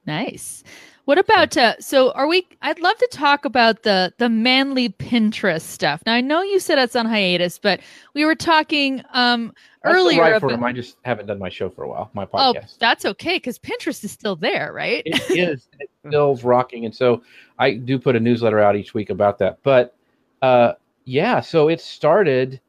[0.07, 0.65] Nice.
[1.05, 5.63] What about uh so are we I'd love to talk about the the manly Pinterest
[5.63, 6.03] stuff.
[6.07, 7.81] Now I know you said it's on hiatus, but
[8.15, 10.63] we were talking um That's earlier right for him.
[10.63, 12.11] I just haven't done my show for a while.
[12.15, 12.31] My podcast.
[12.35, 12.79] Oh, podcast.
[12.79, 15.03] that's okay cuz Pinterest is still there, right?
[15.05, 17.23] it is it still rocking and so
[17.59, 19.95] i do put a newsletter out each week about that but
[20.43, 20.73] uh
[21.05, 22.61] yeah so it started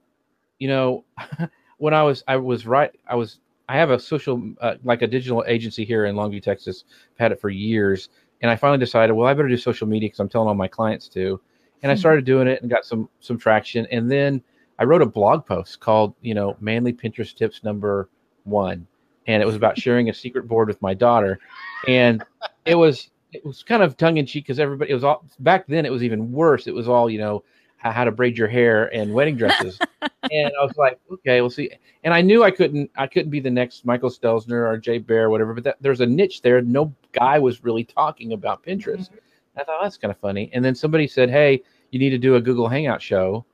[0.60, 1.04] you know
[1.78, 5.08] when i was i was right i was i have a social uh, like a
[5.08, 8.10] digital agency here in longview texas i've had it for years
[8.44, 10.68] and i finally decided well i better do social media because i'm telling all my
[10.68, 11.42] clients to.
[11.82, 12.00] And i Hmm.
[12.00, 13.88] started doing it and got some some traction.
[13.92, 14.44] And then
[14.78, 18.10] i wrote a blog post called you know manly pinterest tips number
[18.44, 18.86] one.
[19.26, 21.40] And it was about sharing a secret board with my daughter.
[21.88, 22.24] And
[22.66, 25.66] it was it was kind of tongue in cheek because everybody it was all back
[25.68, 26.68] then it was even worse.
[26.68, 27.44] It was all you know
[27.78, 29.80] how to braid your hair and wedding dresses
[30.32, 31.70] and i was like okay we'll see.
[32.04, 35.26] And i knew i couldn't i couldn't be the next michael stelzner or jay baer
[35.26, 36.62] or whatever but that, there's a niche there.
[36.62, 39.10] No guy was really talking about pinterest.
[39.10, 39.60] Mm-hmm.
[39.60, 40.50] I thought that's kind of funny.
[40.54, 43.46] And then somebody said hey you need to do a google hangout show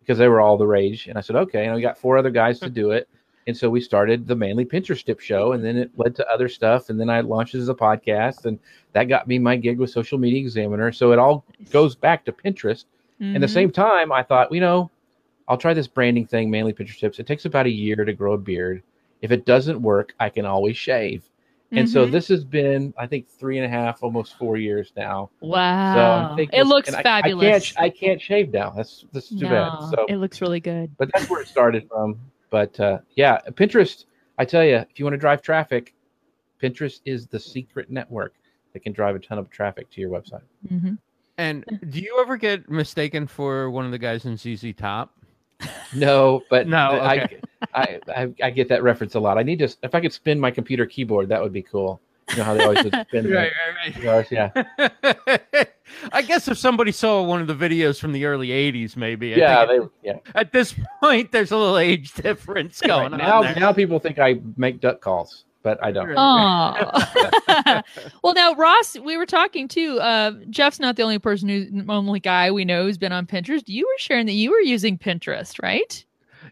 [0.00, 1.06] because they were all the rage.
[1.06, 1.66] And i said okay.
[1.66, 3.08] And we got four other guys to do it.
[3.46, 6.50] And so we started the Manly Pinterest Tip Show, and then it led to other
[6.50, 6.90] stuff.
[6.90, 8.58] And then I launched it as a podcast, and
[8.92, 10.92] that got me my gig with Social Media Examiner.
[10.92, 12.84] So it all goes back to Pinterest.
[13.20, 13.54] And at the mm-hmm.
[13.54, 14.90] same time, I thought, you know,
[15.48, 17.18] I'll try this branding thing, Manly Pinterest Tips.
[17.18, 18.82] It takes about a year to grow a beard.
[19.22, 21.24] If it doesn't work, I can always shave.
[21.72, 22.12] And so Mhm.
[22.12, 25.28] this has been, I think, three and a half, almost four years now.
[25.40, 26.30] Wow.
[26.30, 27.46] I'm thinking, it looks and I- fabulous.
[27.46, 28.70] I, can't, I can't shave now.
[28.70, 29.90] That's that's too no, bad.
[29.90, 30.90] So it looks really good.
[30.96, 32.18] but that's where it started from.
[32.50, 34.04] But uh, yeah, Pinterest.
[34.38, 35.94] I tell you, if you want to drive traffic,
[36.62, 38.34] Pinterest is the secret network
[38.72, 40.42] that can drive a ton of traffic to your website.
[40.68, 40.94] hmm
[41.36, 45.14] And do you ever get mistaken for one of the guys in ZZ Top?
[45.94, 47.40] No, but No, I, okay.
[47.74, 49.38] I, I I get that reference a lot.
[49.38, 49.68] I need to.
[49.82, 52.00] If I could spin my computer keyboard, that would be cool.
[52.30, 53.50] You know how they always would spin Right,
[53.84, 54.26] right, cigars?
[54.30, 54.50] Yeah.
[56.12, 59.34] I guess if somebody saw one of the videos from the early '80s, maybe.
[59.34, 60.18] I yeah, they, yeah.
[60.34, 64.18] at this point, there's a little age difference going Right, on now, now people think
[64.18, 66.14] I make duck calls, but I don't.
[66.16, 67.82] Oh.
[68.22, 69.98] well, now Ross, we were talking too.
[70.00, 73.64] Uh, Jeff's not the only person who, only guy we know who's been on Pinterest.
[73.66, 76.04] You were sharing that you were using Pinterest, right?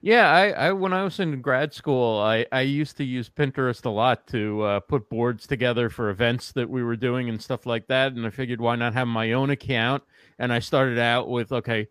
[0.03, 3.85] Yeah, I, I when I was in grad school, I, I used to use Pinterest
[3.85, 7.66] a lot to uh, put boards together for events that we were doing and stuff
[7.66, 8.12] like that.
[8.12, 10.03] And I figured why not have my own account?
[10.38, 11.88] And I started out with okay,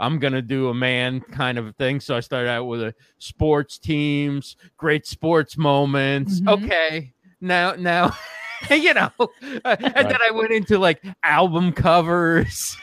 [0.00, 2.00] I'm gonna do a man kind of thing.
[2.00, 6.40] So I started out with a sports teams, great sports moments.
[6.40, 6.64] Mhm.
[6.64, 8.16] Okay, now now.
[8.70, 12.76] you know, uh, and then I went into like album covers.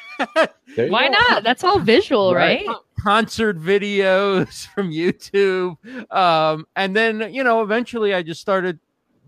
[0.76, 1.14] Why go.
[1.30, 1.44] not?
[1.44, 2.66] That's all visual, Right.
[2.68, 2.76] right?
[3.00, 5.78] concert videos from YouTube.
[6.12, 8.80] Um, and then, you know, eventually I just started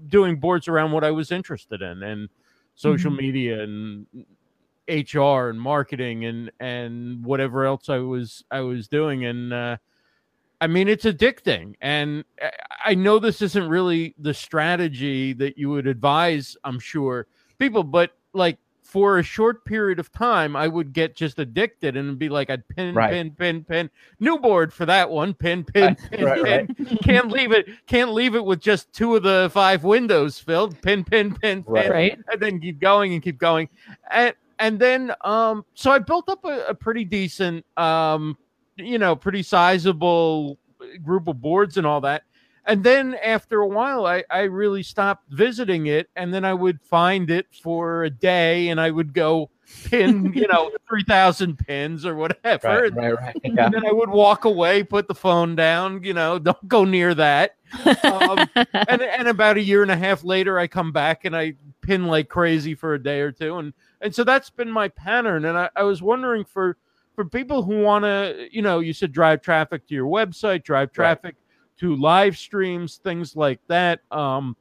[0.07, 2.29] doing boards around what I was interested in and
[2.73, 3.17] social Mhm.
[3.17, 4.07] media and
[4.89, 9.77] HR and marketing and and whatever else I was I was doing and uh
[10.61, 12.51] I mean it's addicting and I-
[12.85, 18.11] I know this isn't really the strategy that you would advise I'm sure people but
[18.33, 22.49] like for a short period of time I would get just addicted and be like
[22.49, 23.11] I'd pin Right.
[23.11, 26.43] pin pin pin new board for that one pin pin Right, pin right,
[26.75, 27.01] pin right.
[27.03, 31.03] can't leave it can't leave it with just two of the five windows filled pin
[31.03, 31.89] pin pin pin Right.
[31.91, 32.19] right.
[32.31, 33.69] and then keep going and keep going
[34.09, 38.37] and and then um so i built up a, a pretty decent um
[38.77, 40.57] you know pretty sizable
[41.01, 42.23] group of boards and all that.
[42.65, 46.09] And then after a while, I, I really stopped visiting it.
[46.15, 49.49] And then I would find it for a day and I would go
[49.85, 52.67] pin, you know, 3,000 pins or whatever.
[52.67, 53.35] Right, and, right, right.
[53.43, 53.65] Yeah.
[53.65, 57.15] and then I would walk away, put the phone down, you know, don't go near
[57.15, 57.55] that.
[58.03, 61.55] Um, and, and about a year and a half later, I come back and I
[61.81, 63.57] pin like crazy for a day or two.
[63.57, 65.45] And, and so that's been my pattern.
[65.45, 66.77] And I, I was wondering for,
[67.15, 70.91] for people who want to, you know, you said drive traffic to your website, drive
[70.91, 71.35] traffic
[71.77, 74.01] to live streams, things like that.
[74.11, 74.55] Um,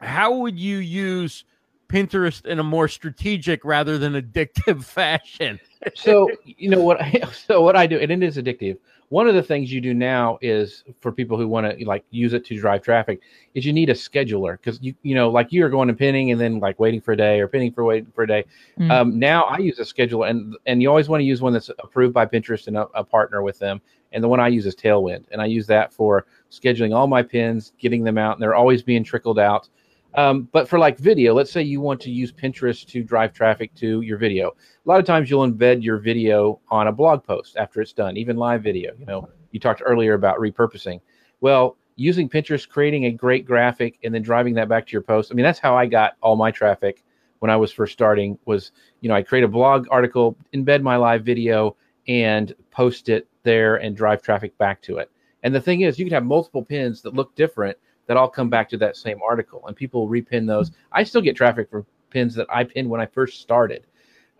[0.00, 1.44] how would you use
[1.88, 5.60] Pinterest in a more strategic rather than addictive fashion?
[5.94, 8.78] So you know what I, so what I do, and it is addictive.
[9.08, 12.32] One of the things you do now is for people who want to like use
[12.32, 13.20] it to drive traffic
[13.54, 16.40] is you need a scheduler because you you know like you're going to pinning and
[16.40, 18.44] then like waiting for a day or pinning for waiting for a day.
[18.78, 18.90] Mm.
[18.90, 21.68] Um, now I use a scheduler and and you always want to use one that's
[21.68, 23.82] approved by Pinterest and a, a partner with them.
[24.12, 27.22] And the one I use is Tailwind, and I use that for scheduling all my
[27.22, 29.68] pins, getting them out, and they're always being trickled out.
[30.14, 33.74] Um, but for like video, let's say you want to use Pinterest to drive traffic
[33.76, 34.48] to your video.
[34.48, 38.16] A lot of times you'll embed your video on a blog post after it's done,
[38.16, 38.92] even live video.
[38.98, 41.00] You know, you talked earlier about repurposing.
[41.40, 45.30] Well, using Pinterest, creating a great graphic, and then driving that back to your post.
[45.30, 47.02] I mean, that's how I got all my traffic
[47.38, 48.38] when I was first starting.
[48.44, 53.28] Was you know, I create a blog article, embed my live video, and post it
[53.44, 55.10] there and drive traffic back to it.
[55.42, 58.50] And the thing is, you can have multiple pins that look different that all come
[58.50, 60.70] back to that same article, and people repin those.
[60.92, 63.86] I still get traffic from pins that I pinned when I first started.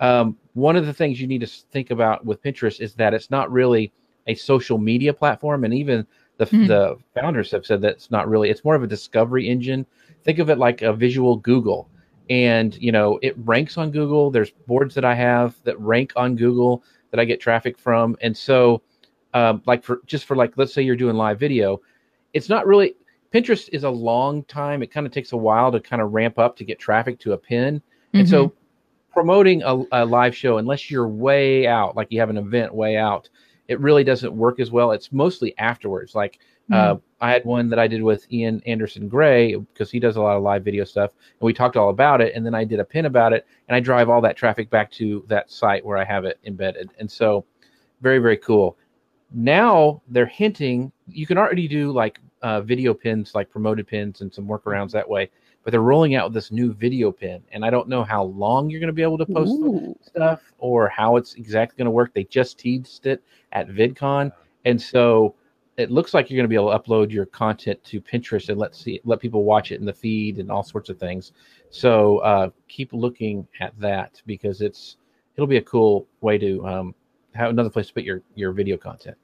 [0.01, 3.31] Um, one of the things you need to think about with Pinterest is that it's
[3.31, 3.93] not really
[4.27, 6.07] a social media platform, and even
[6.39, 6.67] the Hmm.
[6.67, 8.51] the founders have said that it's not really.
[8.51, 9.87] It's more of a discovery engine.
[10.25, 11.89] Think of it like a visual Google,
[12.31, 14.31] and you know it ranks on Google.
[14.31, 18.37] There's boards that I have that rank on Google that I get traffic from, and
[18.37, 18.83] so
[19.35, 21.81] um, like for just for like let's say you're doing live video,
[22.33, 22.95] it's not really
[23.33, 24.83] Pinterest is a long time.
[24.83, 27.33] It kind of takes a while to kind of ramp up to get traffic to
[27.33, 27.83] a pin.
[28.15, 28.53] And so
[29.13, 32.97] promoting a, a live show, unless you're way out, like you have an event way
[32.97, 33.29] out,
[33.69, 34.93] it really doesn't work as well.
[34.93, 36.15] It's mostly afterwards.
[36.15, 36.41] Like
[36.71, 40.21] uh, I had one that I did with Ian Anderson Gray because he does a
[40.21, 42.35] lot of live video stuff, and we talked all about it.
[42.35, 44.91] And then I did a pin about it, and I drive all that traffic back
[44.93, 46.91] to that site where I have it embedded.
[46.99, 47.45] And so,
[48.01, 48.79] very very cool.
[49.35, 54.33] Now they're hinting you can already do like uh, video pins, like promoted pins, and
[54.33, 55.31] some workarounds that way.
[55.65, 58.81] But they're rolling out this new video pin, and I don't know how long you're
[58.81, 59.97] going to be able to post Ooh.
[60.03, 62.13] stuff or how it's exactly going to work.
[62.13, 64.33] They just teased it at VidCon,
[64.65, 65.37] and so
[65.77, 68.59] it looks like you're going to be able to upload your content to Pinterest and
[68.59, 71.33] let see let people watch it in the feed and all sorts of things.
[71.71, 74.97] So uh, keep looking at that because it's
[75.37, 76.95] it'll be a cool way to um,
[77.35, 79.17] have another place to put your your video content.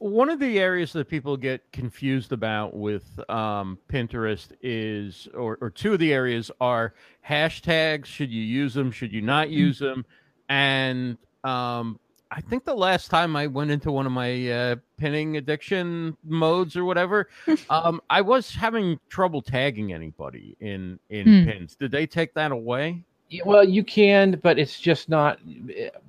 [0.00, 5.70] One of the areas that people get confused about with um, Pinterest is, or, or
[5.70, 6.94] two of the areas are
[7.28, 8.06] hashtags.
[8.06, 8.92] Should you use them?
[8.92, 10.06] Should you not use them?
[10.48, 11.98] And um,
[12.30, 16.76] I think the last time I went into one of my uh, pinning addiction modes
[16.76, 17.28] or whatever,
[17.70, 21.50] um, I was having trouble tagging anybody in in Hmm.
[21.50, 21.74] pins.
[21.74, 23.02] Did they take that away?
[23.44, 25.38] Well, you can, but it's just not.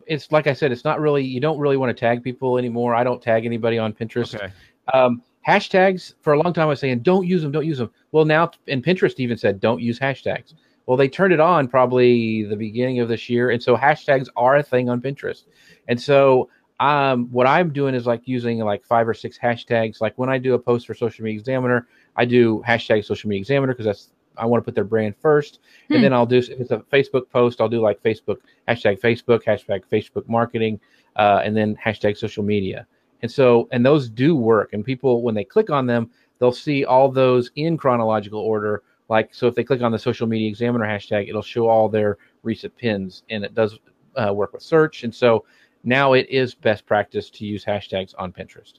[0.05, 1.23] It's like I said, it's not really.
[1.23, 2.95] You don't really want to tag people anymore.
[2.95, 4.35] I don't tag anybody on Pinterest.
[4.35, 4.51] Okay.
[4.93, 7.91] Um, hashtags for a long time I was saying don't use them, don't use them.
[8.11, 10.53] Well, now and Pinterest even said don't use hashtags.
[10.85, 14.57] Well, they turned it on probably the beginning of this year, and so hashtags are
[14.57, 15.43] a thing on Pinterest.
[15.87, 20.01] And so, um, what I'm doing is like using like five or six hashtags.
[20.01, 23.41] Like when I do a post for Social Media Examiner, I do hashtag Social Media
[23.41, 25.95] Examiner because that's I want to put their brand first, Hmm.
[25.95, 29.43] and then I'll do if it's a Facebook post, I'll do like Facebook hashtag Facebook
[29.43, 30.79] hashtag Facebook marketing,
[31.15, 32.87] uh, and then hashtag social media.
[33.21, 34.71] And so, and those do work.
[34.73, 38.83] And people, when they click on them, they'll see all those in chronological order.
[39.09, 42.17] Like, so if they click on the social media examiner hashtag, it'll show all their
[42.43, 43.77] recent pins and it does
[44.15, 45.03] uh, work with search.
[45.03, 45.43] And so
[45.83, 48.75] now it is best practice to use hashtags on Pinterest.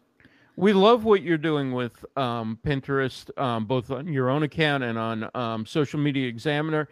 [0.57, 4.99] We love what you're doing with um, Pinterest, um, both on your own account and
[4.99, 6.89] on um, Social Media Examiner.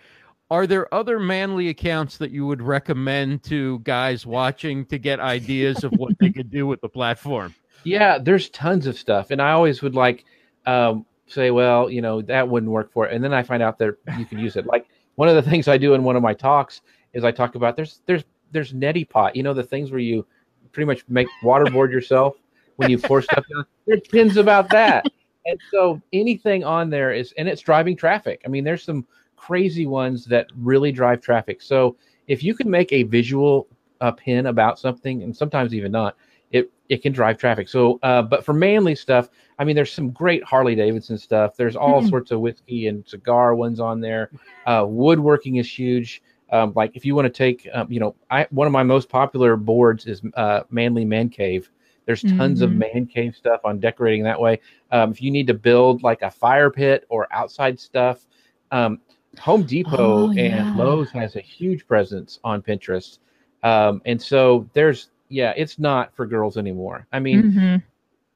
[0.51, 5.85] Are there other manly accounts that you would recommend to guys watching to get ideas
[5.85, 7.55] of what they could do with the platform?
[7.85, 9.31] Yeah, there's tons of stuff.
[9.31, 10.25] And I always would like
[10.65, 13.13] um, say, well, you know, that wouldn't work for it.
[13.13, 14.67] And then I find out that you can use it.
[14.67, 16.81] Like one of the things I do in one of my talks
[17.13, 19.37] is I talk about there's there's there's neti pot.
[19.37, 20.27] You know the things where you
[20.73, 22.37] pretty much make waterboard yourself
[22.79, 23.67] when you pour stuff down.
[23.87, 25.09] There's pins about that.
[25.47, 28.43] And so anything on there is and it's driving traffic.
[28.47, 31.63] I mean, there's some crazy ones that really drive traffic.
[31.63, 31.97] So
[32.29, 33.69] if you can make a visual
[34.01, 36.17] uh, pin about something, and sometimes even not,
[36.53, 37.69] it it can drive traffic.
[37.69, 41.57] So, uh, but for manly stuff, I mean, there's some great Harley Davidson stuff.
[41.57, 42.09] There's all Mhm.
[42.09, 44.31] sorts of whiskey and cigar ones on there.
[44.67, 46.23] Uh, woodworking is huge.
[46.51, 49.09] Um, like if you want to take, um, you know, I one of my most
[49.09, 51.71] popular boards is uh, Manly Man Cave.
[52.09, 52.77] There's tons of Mhm.
[52.95, 54.61] man cave stuff on decorating that way.
[54.91, 58.27] Um, if you need to build like a fire pit or outside stuff,
[58.73, 58.99] um,
[59.41, 60.71] Home Depot Oh, yeah.
[60.71, 63.19] and Lowe's has a huge presence on Pinterest.
[63.63, 67.07] Um, and so there's, yeah, it's not for girls anymore.
[67.13, 67.83] I mean, Mhm.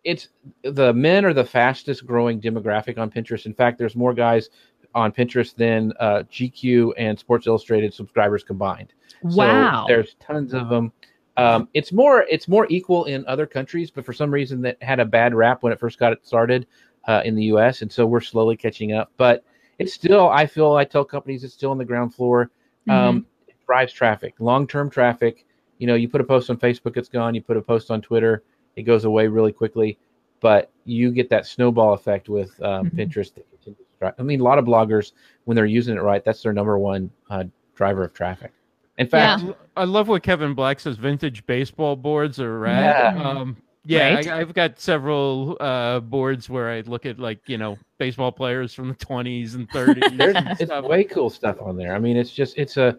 [0.04, 0.28] it's
[0.62, 3.46] the men are the fastest growing demographic on Pinterest.
[3.46, 4.50] In fact, there's more guys
[4.94, 8.92] on Pinterest than uh, GQ and Sports Illustrated subscribers combined.
[9.30, 9.86] So Wow.
[9.88, 10.92] there's tons of them.
[11.36, 15.00] Um, it's more it's more equal in other countries, but for some reason that had
[15.00, 16.66] a bad rap when it first got it started
[17.08, 17.82] uh, in the U.S.
[17.82, 19.10] and so we're slowly catching up.
[19.16, 19.44] But
[19.78, 22.50] it's still, I feel, I tell companies it's still on the ground floor.
[22.88, 25.46] Um, it drives traffic, long term traffic.
[25.78, 27.34] You know, you put a post on Facebook, it's gone.
[27.34, 28.42] You put a post on Twitter,
[28.76, 29.98] it goes away really quickly.
[30.40, 32.96] But you get that snowball effect with um, Mhm.
[32.96, 33.32] Pinterest.
[33.34, 34.14] That continues to drive.
[34.18, 35.12] I mean, a lot of bloggers,
[35.44, 38.52] when they're using it right, that's their number one uh, driver of traffic.
[38.98, 39.44] In fact,
[39.76, 40.96] I love what Kevin Black says.
[40.96, 43.16] Vintage baseball boards are rad.
[43.16, 43.28] Yeah.
[43.28, 44.28] Um, yeah, Right.
[44.28, 48.72] I, I've got several uh, boards where I look at like you know baseball players
[48.74, 50.04] from the twenties and thirties.
[50.12, 51.94] there's it's way cool stuff on there.
[51.94, 52.96] I mean, it's just it's a,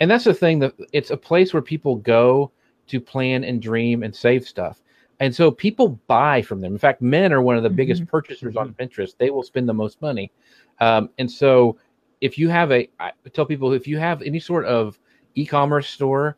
[0.00, 2.50] and that's the thing that it's a place where people go
[2.86, 4.80] to plan and dream and save stuff,
[5.20, 6.72] and so people buy from them.
[6.72, 9.14] In fact, men are one of the biggest purchasers on Pinterest.
[9.18, 10.32] They will spend the most money,
[10.80, 11.76] um, and so
[12.22, 14.98] if you have a, I tell people if you have any sort of
[15.34, 16.36] e-commerce store.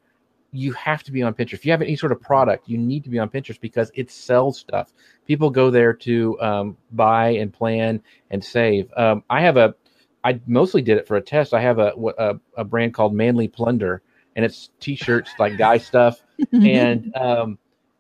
[0.53, 1.55] You have to be on Pinterest.
[1.55, 4.11] If you have any sort of product, you need to be on Pinterest because it
[4.11, 4.93] sells stuff.
[5.27, 8.89] People go there to um, buy and plan and save.
[8.97, 9.75] Um, I have a
[10.23, 11.53] I mostly did it for a test.
[11.55, 14.03] I have a a, a brand called Manly Plunder,
[14.37, 16.23] and it's t-shirts like guy stuff,
[16.53, 17.59] and um,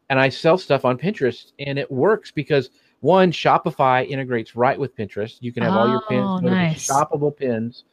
[0.09, 2.70] and I sell stuff on Pinterest, and it works because
[3.01, 5.36] one Shopify integrates right with Pinterest.
[5.40, 6.88] You can have all your Oh, pins, the nice.
[6.88, 7.84] shoppable pins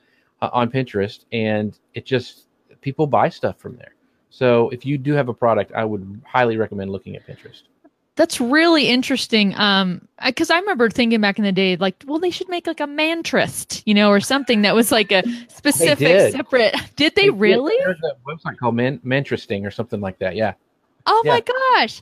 [0.41, 2.47] uh, on Pinterest, and it just
[2.82, 3.93] people buy stuff from there.
[4.29, 7.63] So if you do have a product, I would highly recommend looking at Pinterest.
[8.15, 9.55] That's really interesting.
[9.55, 12.79] Um, because I, remember thinking back in the day, like, well, they should make like
[12.82, 16.32] a mantrist, you know, or something that was like a specific, did.
[16.34, 16.75] separate.
[16.97, 17.73] Did they really?
[17.79, 20.36] There's a website called Man- Mantristing or something like that.
[20.36, 20.53] Yeah.
[21.05, 21.32] Oh Yeah.
[21.32, 21.41] my
[21.79, 22.01] gosh!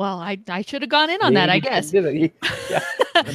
[0.00, 1.90] Well, I I should have gone in on Yeah, that, I guess.
[1.90, 2.32] did.
[2.70, 2.80] Yeah.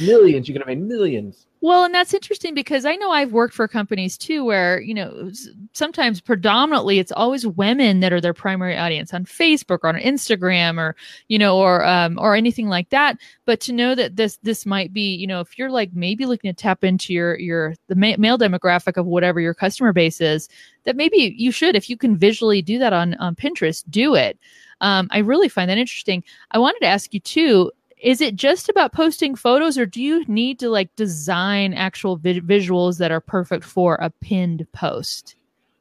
[0.00, 0.48] millions.
[0.48, 1.46] You could have made millions.
[1.60, 5.30] Well, and that's interesting because I know I've worked for companies too where, you know,
[5.74, 10.78] sometimes predominantly it's always women that are their primary audience on Facebook or on Instagram
[10.78, 10.96] or,
[11.28, 13.16] you know, or um or anything like that.
[13.44, 16.52] But to know that this this might be, you know, if you're like maybe looking
[16.52, 20.48] to tap into your your the ma- male demographic of whatever your customer base is,
[20.82, 24.36] that maybe you should if you can visually do that on on Pinterest, do it.
[24.80, 26.22] Um, I really find that interesting.
[26.50, 27.70] I wanted to ask you too
[28.02, 32.40] is it just about posting photos or do you need to like design actual vi-
[32.40, 35.34] visuals that are perfect for a pinned post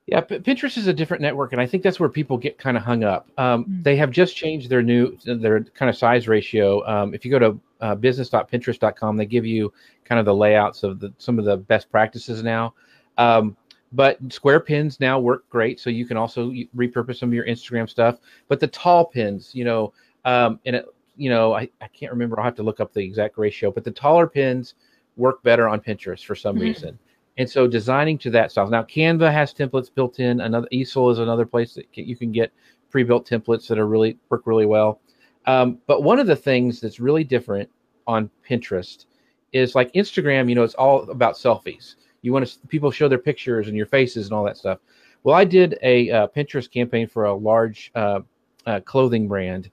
[0.07, 2.77] Yeah, P- Pinterest is a different network, and I think that's where people get kind
[2.77, 3.27] of hung up.
[3.37, 3.83] Um, Mm.
[3.83, 6.85] They have just changed their new their kind of size ratio.
[6.87, 9.73] Um, if you go to uh, business.pinterest.com, they give you
[10.05, 12.73] kind of the layouts of the some of the best practices now.
[13.17, 13.57] Um,
[13.95, 17.89] but square pins now work great, so you can also repurpose some of your Instagram
[17.89, 18.19] stuff.
[18.47, 19.93] But the tall pins, you know,
[20.25, 20.85] um, and it,
[21.15, 22.37] you know, I, I can't remember.
[22.37, 24.75] I'll have to look up the exact ratio, but the taller pins
[25.15, 26.61] work better on Pinterest for some Mm.
[26.61, 26.99] reason.
[27.37, 28.69] And so designing to that style.
[28.69, 30.41] Now Canva has templates built in.
[30.41, 32.51] Another Easil is another place that you can get
[32.89, 35.01] pre-built templates that are really work really well.
[35.45, 37.69] Um, but one of the things that's really different
[38.07, 39.05] on Pinterest
[39.51, 40.49] is like Instagram.
[40.49, 41.95] You know, it's all about selfies.
[42.25, 44.79] You want to people show their pictures and your faces and all that stuff.
[45.23, 48.21] Well, I did a uh, Pinterest campaign for a large uh,
[48.65, 49.69] uh, clothing brand,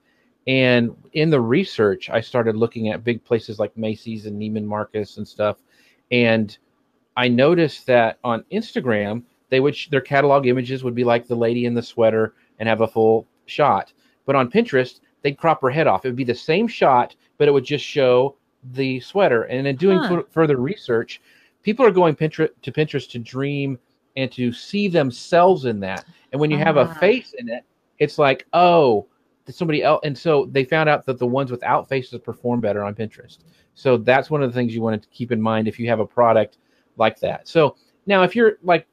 [0.47, 5.17] and in the research, I started looking at big places like Macy's and Neiman Marcus
[5.17, 5.57] and stuff,
[6.11, 6.57] and
[7.15, 11.65] I noticed that on Instagram, they would their catalog images would be like the lady
[11.65, 13.93] in the sweater and have a full shot.
[14.25, 16.05] But on Pinterest, they'd crop her head off.
[16.05, 18.35] It would be the same shot, but it would just show
[18.73, 19.43] the sweater.
[19.43, 20.07] And in doing Huh.
[20.21, 21.21] fu- further research,
[21.63, 23.79] people are going Pinterest to Pinterest to dream
[24.15, 26.05] and to see themselves in that.
[26.31, 26.93] And when you have a Ah.
[26.95, 27.63] face in it,
[27.99, 29.07] it's like, oh,
[29.49, 30.01] somebody else.
[30.03, 33.39] And so they found out that the ones without faces perform better on Pinterest.
[33.73, 35.99] So that's one of the things you want to keep in mind if you have
[35.99, 36.57] a product
[36.97, 37.47] like that.
[37.47, 38.87] So now, if you're like,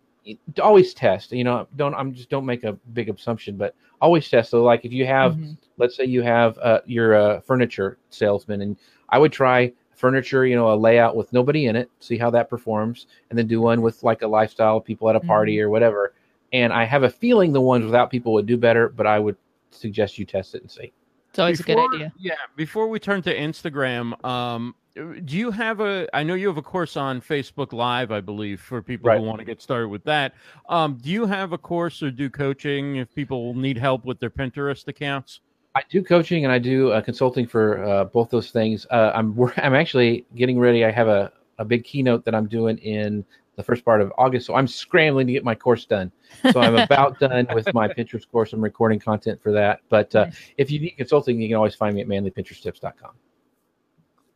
[0.62, 1.32] always test.
[1.32, 4.50] You know, don't I'm just don't make a big assumption, but always test.
[4.50, 5.56] So, like, if you have, Mhm.
[5.78, 8.76] let's say you have uh, your uh, furniture salesman, and
[9.08, 12.48] I would try furniture, you know, a layout with nobody in it, see how that
[12.48, 16.14] performs, and then do one with like a lifestyle, people at a party or whatever.
[16.52, 19.36] And I have a feeling the ones without people would do better, but I would
[19.70, 20.92] suggest you test it and see.
[21.28, 22.34] it's always a good idea Yeah.
[22.56, 26.08] Before we turn to Instagram, um, do you have a?
[26.12, 29.20] I know you have a course on Facebook Live, I believe, for people Right.
[29.20, 30.34] who want to get started with that.
[30.68, 34.30] Um, do you have a course or do coaching if people need help with their
[34.30, 35.40] Pinterest accounts?
[35.74, 38.86] I do coaching and I do uh, consulting for uh, both those things.
[38.90, 40.84] Uh, I'm I'm actually getting ready.
[40.84, 43.24] I have a, a big keynote that I'm doing in
[43.56, 46.10] the first part of August, so I'm scrambling to get my course done.
[46.52, 48.52] So I'm about done with my Pinterest course.
[48.52, 49.80] I'm recording content for that.
[49.90, 50.36] But uh, Nice.
[50.56, 53.10] if you need consulting, you can always find me at manlypinteresttips.com.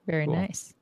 [0.06, 0.34] Very Cool.
[0.34, 0.74] nice.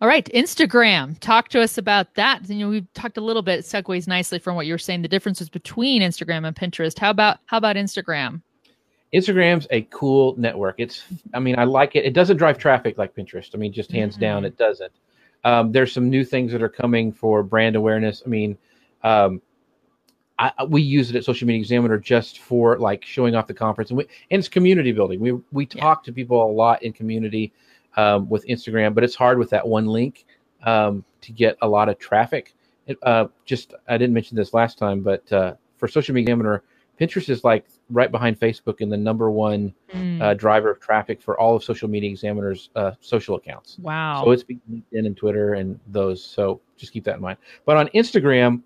[0.00, 1.18] All right, Instagram.
[1.20, 2.48] Talk to us about that.
[2.48, 3.60] You know, we've talked a little bit.
[3.60, 5.02] It segues nicely from what you were saying.
[5.02, 6.98] The differences between Instagram and Pinterest.
[6.98, 8.42] How about how about Instagram?
[9.14, 10.76] Instagram's a cool network.
[10.78, 12.04] It's, I mean, I like it.
[12.04, 13.50] It doesn't drive traffic like Pinterest.
[13.54, 14.46] I mean, just hands down, Mhm.
[14.46, 14.92] it doesn't.
[15.44, 18.22] Um, there's some new things that are coming for brand awareness.
[18.26, 18.58] I mean,
[19.02, 19.40] um,
[20.38, 23.90] I, we use it at Social Media Examiner just for like showing off the conference,
[23.90, 25.20] and, we, and it's community building.
[25.20, 25.80] We we Yeah.
[25.80, 27.52] talk to people a lot in community
[27.96, 30.26] um, with Instagram, but it's hard with that one link
[30.64, 32.54] um, to get a lot of traffic.
[32.88, 36.64] It, uh, just I didn't mention this last time, but uh, for Social Media Examiner,
[37.00, 41.22] Pinterest is like right behind Facebook in the number one Mm, uh, driver of traffic
[41.22, 43.78] for all of Social Media Examiner's uh, social accounts.
[43.80, 44.22] wow.
[44.24, 46.24] So it's LinkedIn and Twitter and those.
[46.24, 47.38] So just keep that in mind.
[47.64, 48.62] But on Instagram,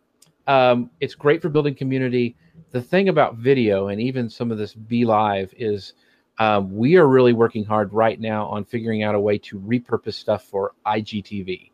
[0.46, 2.34] um, it's great for building community.
[2.70, 5.92] The thing about video and even some of this Be Live is
[6.38, 10.14] um, we are really working hard right now on figuring out a way to repurpose
[10.14, 11.72] stuff for IGTV.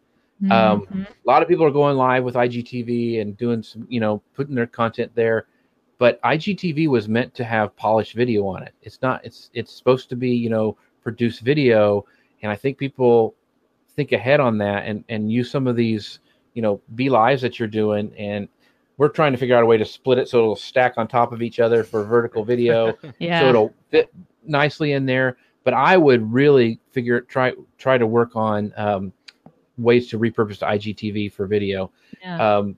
[0.50, 1.06] um, Mhm.
[1.06, 4.54] A lot of people are going live with IGTV and doing some, you know, putting
[4.54, 5.46] their content there.
[6.04, 8.74] But IGTV was meant to have polished video on it.
[8.82, 9.24] It's not.
[9.24, 12.04] It's it's supposed to be, you know, produce video.
[12.42, 13.34] And I think people
[13.96, 16.18] think ahead on that and and use some of these,
[16.52, 18.12] you know, be lives that you're doing.
[18.18, 18.48] And
[18.98, 21.32] we're trying to figure out a way to split it so it'll stack on top
[21.32, 23.40] of each other for vertical video yeah.
[23.40, 24.10] so it'll fit
[24.46, 25.38] nicely in there.
[25.62, 29.10] But I would really figure try try to work on um,
[29.78, 31.90] ways to repurpose IGTV for video.
[32.20, 32.56] yeah.
[32.56, 32.76] Um,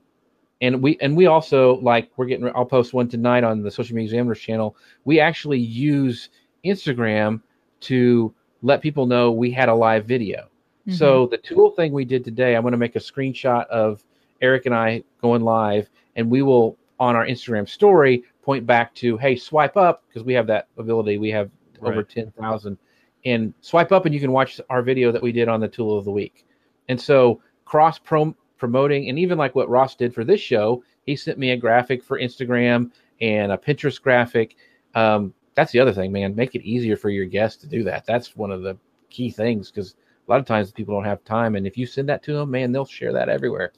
[0.61, 2.49] and we and we also like we're getting.
[2.55, 4.75] I'll post one tonight on the Social Media Examiner's channel.
[5.05, 6.29] We actually use
[6.65, 7.41] Instagram
[7.81, 8.33] to
[8.63, 10.47] let people know we had a live video.
[10.87, 10.93] Mhm.
[10.93, 14.03] So the tool thing we did today, I'm going to make a screenshot of
[14.41, 19.17] Eric and I going live, and we will on our Instagram story point back to,
[19.17, 21.17] hey, swipe up because we have that ability.
[21.17, 21.51] We have
[21.81, 22.77] over ten thousand,
[23.25, 25.95] and swipe up, and you can watch our video that we did on the tool
[25.97, 26.45] of the week.
[26.89, 31.15] And so cross prom- promoting, and even like what Ross did for this show, he
[31.15, 32.91] sent me a graphic for Instagram
[33.21, 34.55] and a Pinterest graphic.
[34.95, 36.35] Um, that's the other thing, man.
[36.35, 38.05] Make it easier for your guests to do that.
[38.05, 38.77] That's one of the
[39.09, 39.95] key things because
[40.27, 42.51] a lot of times people don't have time, and if you send that to them,
[42.51, 43.71] man, they'll share that everywhere.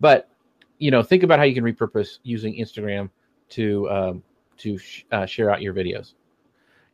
[0.00, 0.28] But
[0.78, 3.10] you know, think about how you can repurpose using Instagram
[3.50, 4.22] to um,
[4.58, 6.14] to sh- uh, share out your videos.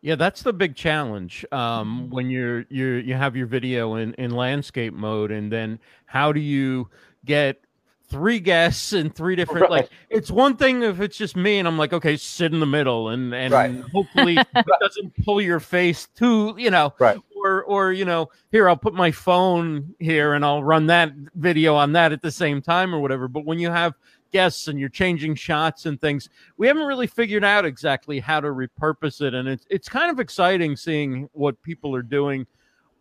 [0.00, 1.44] Yeah, that's the big challenge.
[1.52, 2.10] Um, Mhm.
[2.14, 6.40] when you're you you have your video in in landscape mode, and then how do
[6.40, 6.88] you
[7.24, 7.60] get
[8.08, 11.78] three guests and three different like it's one thing if it's just me and I'm
[11.78, 13.74] like okay sit in the middle and and Right.
[13.92, 17.18] hopefully it doesn't pull your face too you know Right.
[17.42, 21.74] or or you know here I'll put my phone here and I'll run that video
[21.74, 23.94] on that at the same time or whatever but when you have
[24.30, 28.48] guests and you're changing shots and things we haven't really figured out exactly how to
[28.48, 32.46] repurpose it and it's it's kind of exciting seeing what people are doing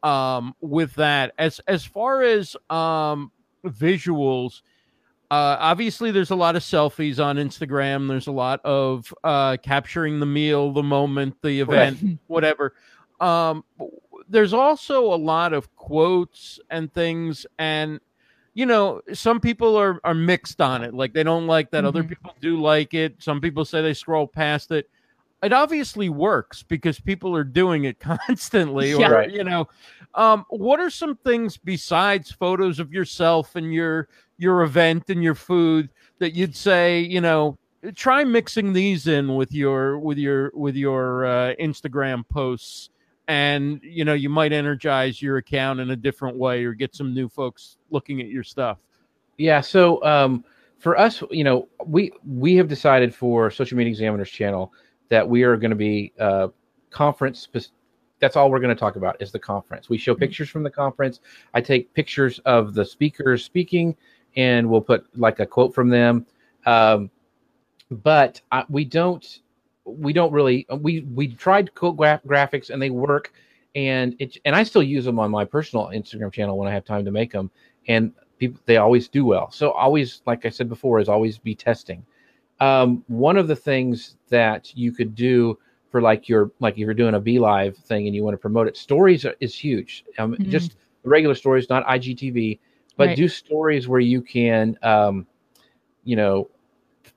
[0.03, 3.29] um with that as as far as um
[3.65, 4.61] visuals
[5.29, 8.07] uh obviously there's a lot of selfies on Instagram.
[8.09, 12.73] There's a lot of uh capturing the meal the moment the event whatever.
[13.19, 13.63] Um
[14.27, 17.99] there's also a lot of quotes and things and
[18.53, 20.93] you know some people are are mixed on it.
[20.93, 22.09] Like they don't like that other Mhm.
[22.09, 23.15] people do like it.
[23.23, 24.89] Some people say they scroll past it
[25.43, 29.09] it obviously works because people are doing it constantly Yeah.
[29.09, 29.31] or Right.
[29.31, 29.67] you know
[30.15, 35.35] um what are some things besides photos of yourself and your your event and your
[35.35, 35.89] food
[36.19, 37.57] that you'd say you know
[37.95, 42.89] try mixing these in with your with your with your uh, instagram posts
[43.27, 47.13] and you know you might energize your account in a different way or get some
[47.13, 48.77] new folks looking at your stuff
[49.37, 49.61] Yeah.
[49.61, 50.43] So um,
[50.77, 54.73] for us, you know, we we have decided for Social Media Examiner's channel
[55.11, 56.47] that we are going to be uh,
[56.89, 57.47] conference.
[58.19, 59.89] That's all we're going to talk about is the conference.
[59.89, 61.19] We show pictures from the conference.
[61.53, 63.95] I take pictures of the speakers speaking,
[64.37, 66.25] and we'll put like a quote from them.
[66.65, 67.11] Um,
[67.89, 69.39] but I, we don't
[69.83, 73.33] we don't really we we tried quote gra- graphics and they work
[73.75, 76.85] and it and I still use them on my personal Instagram channel when I have
[76.85, 77.51] time to make them
[77.87, 81.55] and people they always do well so always like i said before is always be
[81.55, 82.03] testing
[82.61, 85.57] um, one of the things that you could do
[85.89, 88.37] for like your like if you're doing a be live thing and you want to
[88.37, 90.49] promote it stories are, is huge um, Mhm.
[90.49, 92.59] just regular stories, not IGTV,
[92.97, 93.15] but Right.
[93.15, 95.25] do stories where you can, um,
[96.03, 96.49] you know,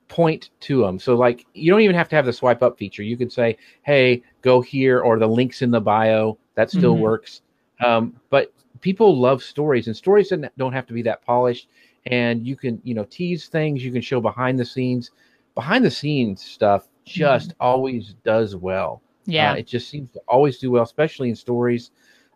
[0.07, 0.99] point to them.
[0.99, 3.03] So like you don't even have to have the swipe up feature.
[3.03, 6.37] You could say, "Hey, go here," or the links in the bio.
[6.55, 6.99] That still Mhm.
[6.99, 7.41] works.
[7.83, 11.69] Um, but people love stories, and stories don't have to be that polished.
[12.07, 13.83] And you can, you know, tease things.
[13.83, 15.11] You can show behind the scenes.
[15.55, 19.01] Behind the scenes stuff just always does well.
[19.25, 19.51] Yeah.
[19.51, 21.91] Uh, it just seems to always do well, especially in stories.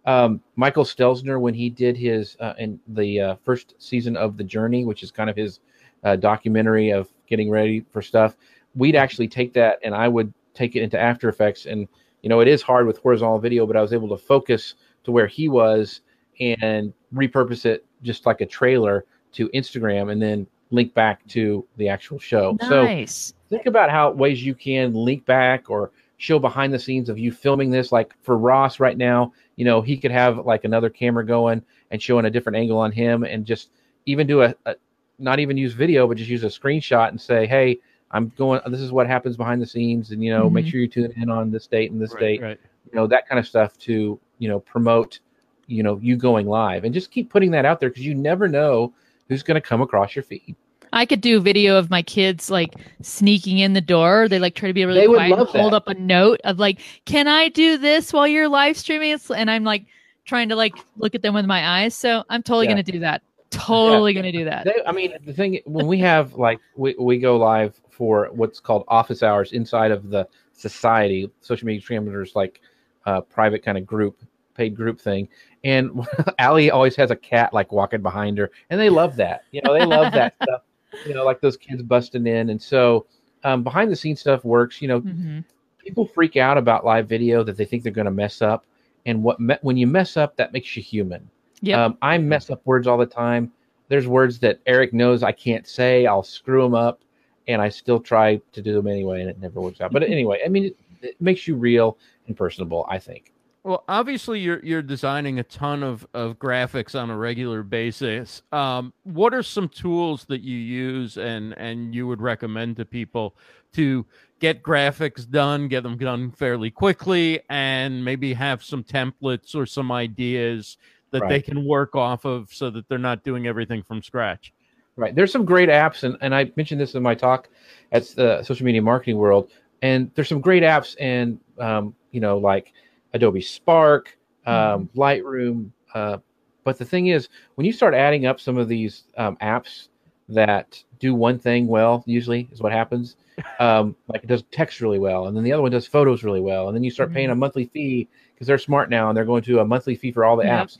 [0.05, 4.43] Um, Michael Stelzner, when he did his uh, in the uh, first season of The
[4.43, 5.59] Journey, which is kind of his
[6.03, 8.38] uh, documentary of getting ready for stuff,
[8.76, 11.65] we'd actually take that and I would take it into After Effects.
[11.65, 11.88] And
[12.22, 15.11] you know, it is hard with horizontal video, but I was able to focus to
[15.11, 16.01] where he was
[16.39, 21.89] and repurpose it just like a trailer to Instagram, and then link back to the
[21.89, 22.57] actual show.
[22.67, 23.34] So nice.
[23.49, 27.32] think about how ways you can link back or show behind the scenes of you
[27.32, 31.26] filming this like for ross right now you know he could have like another camera
[31.26, 31.61] going
[31.91, 33.70] and showing a different angle on him and just
[34.05, 34.76] even do a, a
[35.17, 37.80] not even use video but just use a screenshot and say hey
[38.11, 40.70] i'm going this is what happens behind the scenes and you know make Mhm.
[40.72, 42.59] sure you tune in on this date and this Right, date right.
[42.91, 45.20] you know that kind of stuff to you know promote
[45.67, 48.49] you know you going live and just keep putting that out there because you never
[48.49, 48.91] know
[49.30, 50.55] who's going to come across your feed
[50.91, 54.27] I could do a video of my kids like sneaking in the door.
[54.27, 55.77] They like try to be really They quiet and hold that.
[55.77, 59.63] up a note of like, "Can I do this while you're live streaming?" And I'm
[59.63, 59.86] like
[60.25, 61.93] trying to like look at them with my eyes.
[61.93, 62.71] So I'm totally Yeah.
[62.71, 63.21] gonna do that.
[63.51, 64.65] Totally gonna do that.
[64.65, 68.59] They, I mean, the thing when we have like we, we go live for what's
[68.59, 72.61] called office hours inside of the society, social media examiners like
[73.05, 74.21] uh, private kind of group,
[74.55, 75.27] paid group thing.
[75.64, 76.07] And
[76.39, 79.43] Allie always has a cat like walking behind her, and they love that.
[79.51, 80.62] You know, they love that stuff.
[81.05, 83.05] You know, like those kids busting in, and so
[83.43, 84.82] um, behind the scenes stuff works.
[84.82, 85.43] You know, Mhm.
[85.80, 88.66] people freak out about live video that they think they're going to mess up,
[89.05, 91.30] and what me- when you mess up, that makes you human.
[91.62, 93.51] Yeah, Um, I mess up words all the time.
[93.89, 96.05] There's words that Eric knows I can't say.
[96.05, 97.01] I'll screw them up,
[97.47, 99.91] and I still try to do them anyway, and it never works out.
[99.91, 101.97] But anyway, I mean, it, it makes you real
[102.28, 102.86] and personable.
[102.89, 103.34] I think.
[103.64, 108.41] Well, obviously you're you're designing a ton of, of graphics on a regular basis.
[108.51, 113.36] Um, what are some tools that you use and and you would recommend to people
[113.74, 114.05] to
[114.39, 119.91] get graphics done, get them done fairly quickly, and maybe have some templates or some
[119.91, 120.78] ideas
[121.12, 124.53] that they can work off of, so that they're not doing everything from scratch.
[124.95, 125.14] Right.
[125.14, 127.49] There's some great apps, and, and I mentioned this in my talk
[127.91, 129.49] at the social media marketing world.
[129.82, 132.74] And there's some great apps, and um, you know, like
[133.14, 135.72] Adobe Spark, um, Lightroom.
[135.93, 136.18] Uh,
[136.64, 139.88] but the thing is, when you start adding up some of these um, apps
[140.28, 143.16] that do one thing well, usually is what happens.
[143.60, 146.39] Um, like it does text really well, and then the other one does photos really
[146.39, 149.26] well, and then you start paying a monthly fee because they're smart now and they're
[149.26, 150.68] going to a monthly fee for all the Yep.
[150.68, 150.78] apps.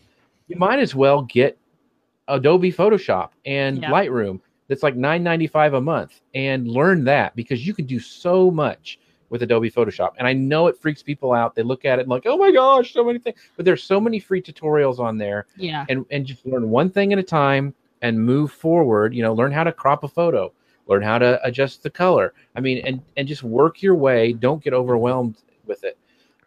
[0.48, 1.58] You might as well get
[2.30, 3.92] Adobe Photoshop and Yeah.
[3.92, 4.40] Lightroom.
[4.70, 8.50] That's like nine ninety five a month, and learn that because you can do so
[8.50, 8.98] much
[9.30, 10.12] with Adobe Photoshop.
[10.18, 11.56] And I know it freaks people out.
[11.56, 13.38] They look at it and like, oh my gosh, so many things.
[13.56, 15.86] But there's so many free tutorials on there, Yeah.
[15.90, 19.14] and and just learn one thing at a time and move forward.
[19.14, 20.52] You know, learn how to crop a photo,
[20.88, 22.34] learn how to adjust the color.
[22.56, 24.34] I mean, and and just work your way.
[24.34, 25.98] Don't get overwhelmed with it.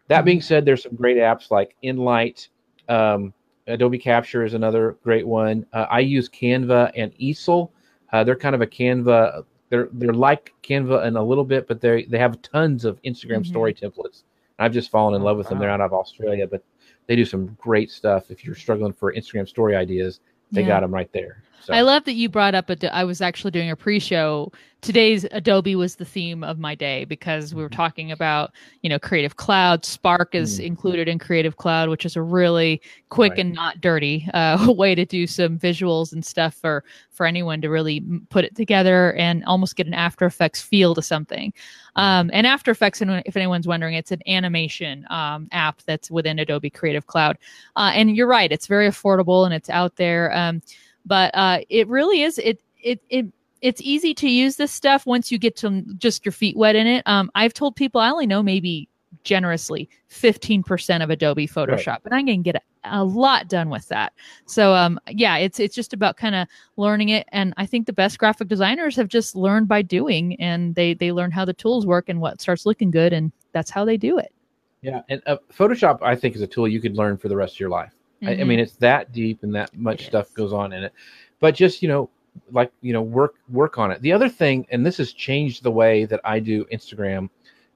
[0.09, 2.49] That being said, there's some great apps like Enlight.
[2.89, 3.33] Um,
[3.68, 5.64] Adobe Capture is another great one.
[5.72, 7.70] Uh, I use Canva and Easil.
[8.12, 9.45] Uh, they're kind of a Canva.
[9.73, 13.39] They're they're like Canva in a little bit, but they they have tons of Instagram
[13.41, 13.47] Mhm.
[13.47, 14.25] story templates.
[14.59, 15.59] I've just fallen in Oh, love with them.
[15.59, 15.75] They're wow.
[15.77, 16.62] out of Australia, but
[17.07, 18.31] they do some great stuff.
[18.31, 20.20] If you're struggling for Instagram story ideas,
[20.51, 20.66] they Yeah.
[20.68, 21.43] got them right there.
[21.63, 22.69] So, I love that you brought up.
[22.71, 24.51] Ado- I was actually doing a pre-show.
[24.81, 27.77] Today's Adobe was the theme of my day because we were Mhm.
[27.77, 28.51] talking about,
[28.83, 29.85] you know, Creative Cloud.
[29.85, 30.65] Spark is Mm.
[30.65, 33.39] included in Creative Cloud, which is a really quick Right.
[33.41, 37.69] and not dirty uh, way to do some visuals and stuff for for anyone to
[37.69, 41.53] really put it together and almost get an After Effects feel to something.
[41.95, 46.41] Um, and After Effects, and if anyone's wondering, it's an animation um, app that's within
[46.41, 47.37] Adobe Creative Cloud.
[47.77, 50.37] Uh, and you're right; it's very affordable and it's out there.
[50.37, 50.61] Um,
[51.07, 53.26] but uh, it really is it it it
[53.61, 56.86] it's easy to use this stuff once you get to just your feet wet in
[56.86, 57.03] it.
[57.07, 58.88] Um, I've told people I only know maybe
[59.24, 64.12] generously 15% of Adobe Photoshop and I can get a, a lot done with that.
[64.46, 67.92] So um yeah, it's it's just about kind of learning it and I think the
[67.92, 71.86] best graphic designers have just learned by doing and they they learn how the tools
[71.86, 74.32] work and what starts looking good and that's how they do it.
[74.80, 77.55] yeah, and uh, Photoshop I think is a tool you could learn for the rest
[77.55, 77.92] of your life.
[78.23, 78.61] I, I mean, mm-hmm.
[78.61, 80.35] it's that deep and that much It stuff is.
[80.35, 80.93] goes on in it.
[81.41, 82.11] But just you know,
[82.51, 84.01] like you know, work work on it.
[84.01, 87.29] The other thing, and this has changed the way that I do Instagram,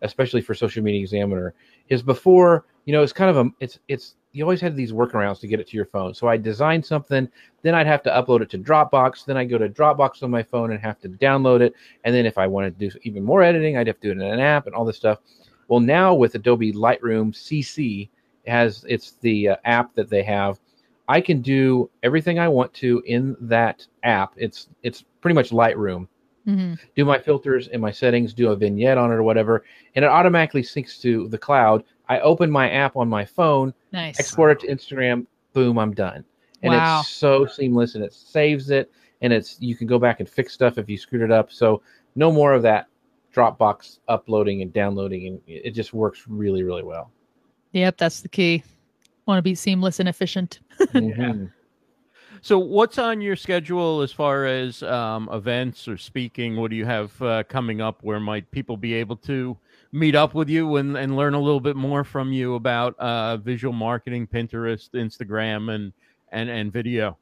[0.03, 1.55] especially for Social Media Examiner,
[1.88, 5.40] is before you know it's kind of a it's it's you always had these workarounds
[5.40, 6.12] to get it to your phone.
[6.12, 7.26] So I designed something,
[7.62, 9.24] then I'd have to upload it to Dropbox.
[9.24, 11.72] Then I go to Dropbox on my phone and have to download it.
[12.05, 14.22] And then if I wanted to do even more editing, I'd have to do it
[14.22, 15.20] in an app and all this stuff.
[15.68, 18.11] Well, now with Adobe Lightroom CC,
[18.47, 20.59] has it's the uh, app that they have.
[21.09, 24.34] I can do everything I want to in that app.
[24.36, 26.09] It's it's pretty much Lightroom.
[26.47, 26.74] Mm-hmm.
[26.94, 30.09] Do my filters and my settings, do a vignette on it or whatever, and it
[30.09, 31.82] automatically syncs to the cloud.
[32.09, 34.18] I open my app on my phone, Nice.
[34.20, 36.24] export it to Instagram, boom, I'm done.
[36.62, 37.01] And Wow.
[37.01, 38.92] it's so seamless and it saves it
[39.22, 41.51] and it's you can go back and fix stuff if you screwed it up.
[41.51, 41.82] So
[42.14, 42.86] no more of that
[43.34, 47.11] Dropbox uploading and downloading and it just works really, really well.
[47.76, 48.62] Yep, that's the key.
[49.26, 50.60] Want to be seamless and efficient.
[50.94, 51.52] Mhm.
[52.42, 56.56] So, what's on your schedule as far as um, events or speaking?
[56.56, 58.02] What do you have uh, coming up?
[58.02, 59.56] Where might people be able to
[59.90, 63.38] meet up with you and, and learn a little bit more from you about uh,
[63.38, 65.92] visual marketing, Pinterest, Instagram, and
[66.30, 67.18] and and video?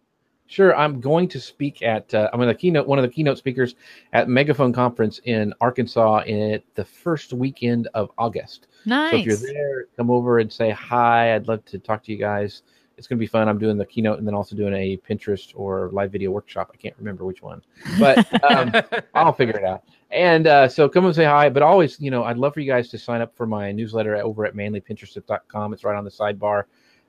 [0.47, 3.74] Sure, I'm going to speak at uh, I'm the keynote one of the keynote speakers
[4.12, 8.68] at Megaphone Conference in Arkansas in the first weekend of August.
[8.84, 9.11] Nice.
[9.11, 11.34] So if you're there, come over and say hi.
[11.34, 12.62] I'd love to talk to you guys.
[12.97, 13.49] It's going to be fun.
[13.49, 16.70] I'm doing the keynote and then also doing a Pinterest or live video workshop.
[16.72, 17.62] I can't remember which one,
[17.99, 18.72] but um,
[19.14, 19.82] I'll figure it out.
[20.11, 21.49] And uh, so come and say hi.
[21.49, 24.14] But always, you know, I'd love for you guys to sign up for my newsletter
[24.16, 25.72] over at manlypinterest.com.
[25.72, 26.64] It's right on the sidebar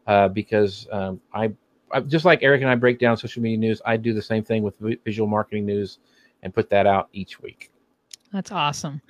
[0.07, 1.53] uh, because um, I, I,
[2.01, 4.63] just like Eric and I break down social media news, I do the same thing
[4.63, 5.99] with visual marketing news
[6.43, 7.71] and put that out each week.
[8.31, 9.01] That's awesome.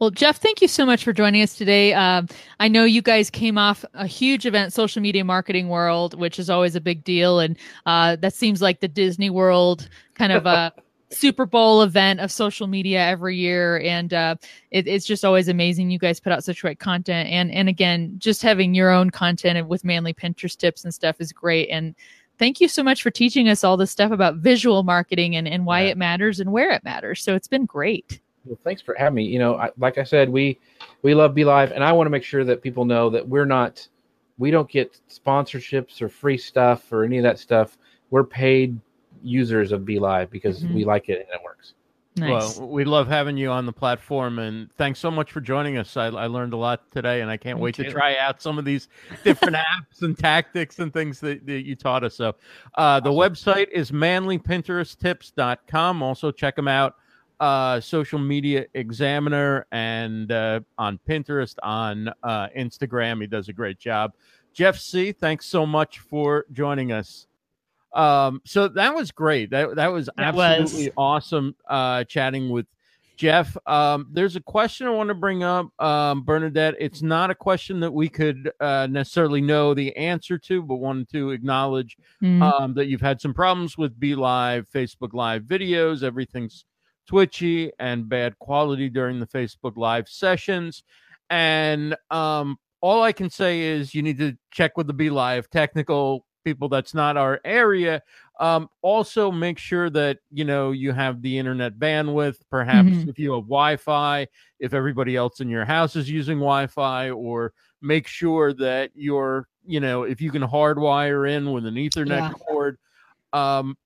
[0.00, 1.94] Well, Jeff, thank you so much for joining us today.
[1.94, 2.26] Um,
[2.58, 6.50] I know you guys came off a huge event, social media marketing world, which is
[6.50, 7.56] always a big deal, and
[7.86, 10.72] uh, that seems like the Disney World kind of a
[11.10, 14.34] Super Bowl event of social media every year, and uh,
[14.72, 15.90] it, it's just always amazing.
[15.90, 19.68] You guys put out such great content, and and again, just having your own content
[19.68, 21.68] with manly Pinterest tips and stuff is great.
[21.70, 21.94] And
[22.38, 25.64] thank you so much for teaching us all this stuff about visual marketing and and
[25.66, 25.90] why Yeah.
[25.90, 27.22] it matters and where it matters.
[27.22, 28.20] So it's been great.
[28.44, 29.24] Well, thanks for having me.
[29.24, 30.58] You know, I, like I said, we
[31.02, 33.46] we love Be Live, and I want to make sure that people know that we're
[33.46, 33.86] not,
[34.38, 37.78] we don't get sponsorships or free stuff or any of that stuff.
[38.10, 38.78] We're paid
[39.22, 40.74] users of Be Live because Mhm.
[40.74, 41.74] we like it and it works.
[42.16, 42.58] Nice.
[42.58, 45.96] Well, we love having you on the platform, and thanks so much for joining us.
[45.96, 48.56] I, I learned a lot today, and I can't Me wait to try out some
[48.56, 48.86] of these
[49.24, 52.14] different apps and tactics and things that, that you taught us.
[52.14, 52.36] So,
[52.76, 56.02] uh, the website is manlypinteresttips.com.
[56.02, 56.94] Also, check them out.
[57.40, 63.20] Uh, social media examiner and uh, on Pinterest, on uh, Instagram.
[63.20, 64.12] He does a great job.
[64.52, 67.26] Jeff Sieh, thanks so much for joining us.
[67.94, 69.50] Um, so that was great.
[69.50, 70.60] That that was That was.
[70.60, 71.54] absolutely awesome.
[71.68, 72.66] Uh, chatting with
[73.16, 73.56] Jeff.
[73.66, 76.74] Um, there's a question I want to bring up, um, Bernadette.
[76.80, 81.08] It's not a question that we could uh, necessarily know the answer to, but wanted
[81.10, 82.42] to acknowledge Mm.
[82.42, 86.02] um, that you've had some problems with Be Live, Facebook Live videos.
[86.02, 86.64] Everything's
[87.06, 90.82] twitchy and bad quality during the Facebook Live sessions.
[91.30, 95.48] And um, all I can say is you need to check with the Be Live
[95.50, 96.68] technical people.
[96.68, 98.02] That's not our area.
[98.38, 102.36] Um, also, make sure that you know you have the internet bandwidth.
[102.50, 103.08] Perhaps Mhm.
[103.08, 104.28] if you have Wi-Fi,
[104.60, 109.80] if everybody else in your house is using Wi-Fi, or make sure that you're you
[109.80, 112.30] know if you can hardwire in with an Ethernet Yeah.
[112.30, 112.78] cord.
[113.32, 113.76] Um,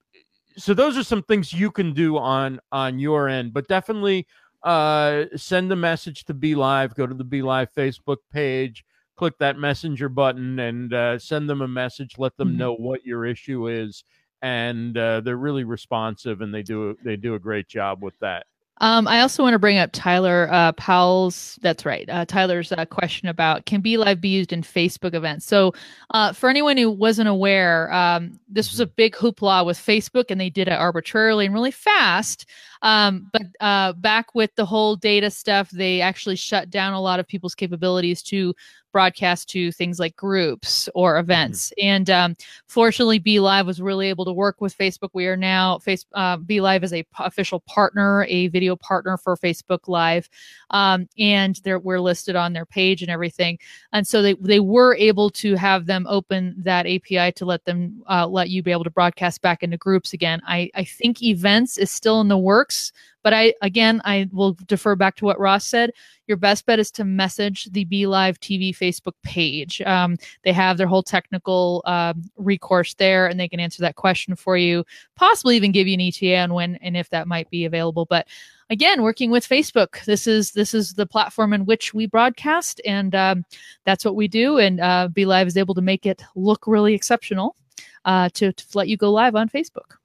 [0.57, 4.27] so those are some things you can do on on your end, but definitely
[4.65, 6.95] uh, send a message to Be Live.
[6.97, 8.85] Go to the Be Live Facebook page,
[9.19, 12.14] click that messenger button, and uh, send them a message.
[12.19, 12.57] Let them Mhm.
[12.57, 14.05] know what your issue is,
[14.43, 18.47] and uh, they're really responsive, and they do they do a great job with that.
[18.81, 21.59] Um, I also want to bring up Tyler uh, Powell's.
[21.62, 22.09] That's right.
[22.09, 25.47] Uh, Tyler's uh, question about can Be Live be used in Facebook events?
[25.47, 25.73] So,
[26.11, 30.41] uh, for anyone who wasn't aware, um, this was a big hoopla with Facebook, and
[30.41, 32.47] they did it arbitrarily and really fast.
[32.83, 37.19] Um, but uh, back with the whole data stuff, they actually shut down a lot
[37.19, 38.55] of people's capabilities to
[38.93, 41.72] broadcast to things like groups or events.
[41.82, 42.36] And um,
[42.66, 45.11] fortunately, Be Live was really able to work with Facebook.
[45.12, 49.16] We are now face uh, Be Live is a p- official partner, a video partner
[49.16, 50.28] for Facebook Live,
[50.70, 53.59] um, and they're we're listed on their page and everything.
[53.93, 58.03] And so they they were able to have them open that API to let them
[58.09, 60.41] uh, let you be able to broadcast back into groups again.
[60.47, 62.93] I I think events is still in the works.
[63.23, 65.91] But I again, I will defer back to what Ross said.
[66.27, 69.81] Your best bet is to message the Be Live TV Facebook page.
[69.83, 74.37] Um, they have their whole technical um, recourse there, and they can answer that question
[74.37, 74.85] for you.
[75.16, 78.05] Possibly even give you an ETA on when and if that might be available.
[78.05, 78.29] But
[78.71, 83.14] again, working with Facebook, this is this is the platform in which we broadcast, and
[83.14, 83.45] um,
[83.85, 84.59] that's what we do.
[84.59, 87.57] And uh, Be Live is able to make it look really exceptional
[88.05, 89.97] uh, to, to let you go live on Facebook.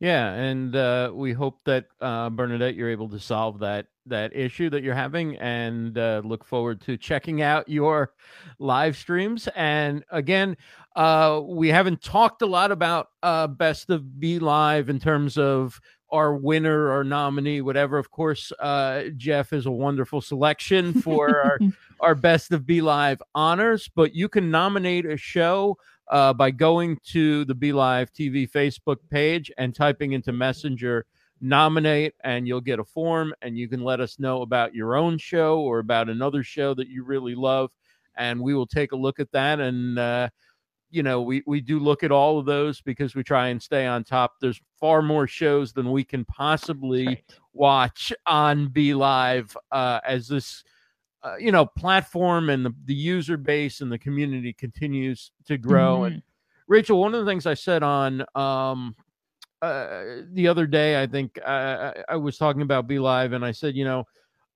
[0.00, 4.70] Yeah, and uh, we hope that uh, Bernadette, you're able to solve that that issue
[4.70, 8.12] that you're having, and uh, look forward to checking out your
[8.60, 9.48] live streams.
[9.56, 10.56] And again,
[10.94, 15.80] uh, we haven't talked a lot about uh, Best of Be Live in terms of
[16.10, 17.98] our winner or nominee, whatever.
[17.98, 21.58] Of course, uh, Jeff is a wonderful selection for our
[22.00, 25.76] our Best of Be Live honors, but you can nominate a show
[26.08, 31.06] uh, by going to the Be Live TV Facebook page and typing into Messenger
[31.40, 35.18] nominate, and you'll get a form, and you can let us know about your own
[35.18, 37.70] show or about another show that you really love,
[38.16, 39.60] and we will take a look at that.
[39.60, 40.28] And uh,
[40.90, 43.86] you know, we we do look at all of those because we try and stay
[43.86, 44.34] on top.
[44.40, 47.24] There's far more shows than we can possibly right.
[47.52, 50.64] watch on Be Live uh, as this
[51.22, 55.96] uh, you know platform and the, the user base and the community continues to grow
[55.96, 56.14] mm-hmm.
[56.14, 56.22] and
[56.68, 58.94] rachel one of the things i said on um
[59.60, 63.50] uh, the other day i think I, I was talking about be live and i
[63.50, 64.04] said you know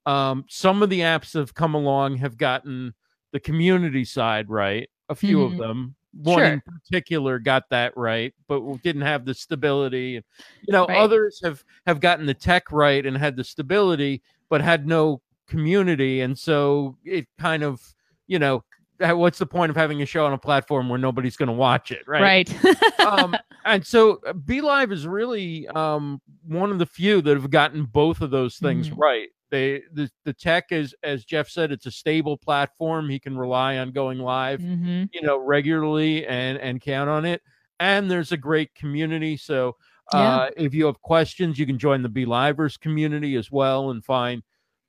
[0.07, 2.95] um some of the apps have come along have gotten
[3.33, 5.55] the community side right a few mm-hmm.
[5.55, 6.47] of them one sure.
[6.47, 10.23] in particular got that right but didn't have the stability
[10.63, 10.99] you know right.
[10.99, 16.21] others have have gotten the tech right and had the stability but had no community
[16.21, 17.81] and so it kind of
[18.27, 18.63] you know
[18.99, 21.91] what's the point of having a show on a platform where nobody's going to watch
[21.91, 23.35] it right right um,
[23.65, 27.85] and so uh, be live is really um, one of the few that have gotten
[27.85, 29.01] both of those things mm-hmm.
[29.01, 33.39] right they the, the tech is as jeff said it's a stable platform he can
[33.39, 35.05] rely on going live mm-hmm.
[35.13, 37.41] you know regularly and and count on it
[37.79, 39.77] and there's a great community so
[40.13, 40.65] uh, yeah.
[40.65, 44.43] if you have questions you can join the be livers community as well and find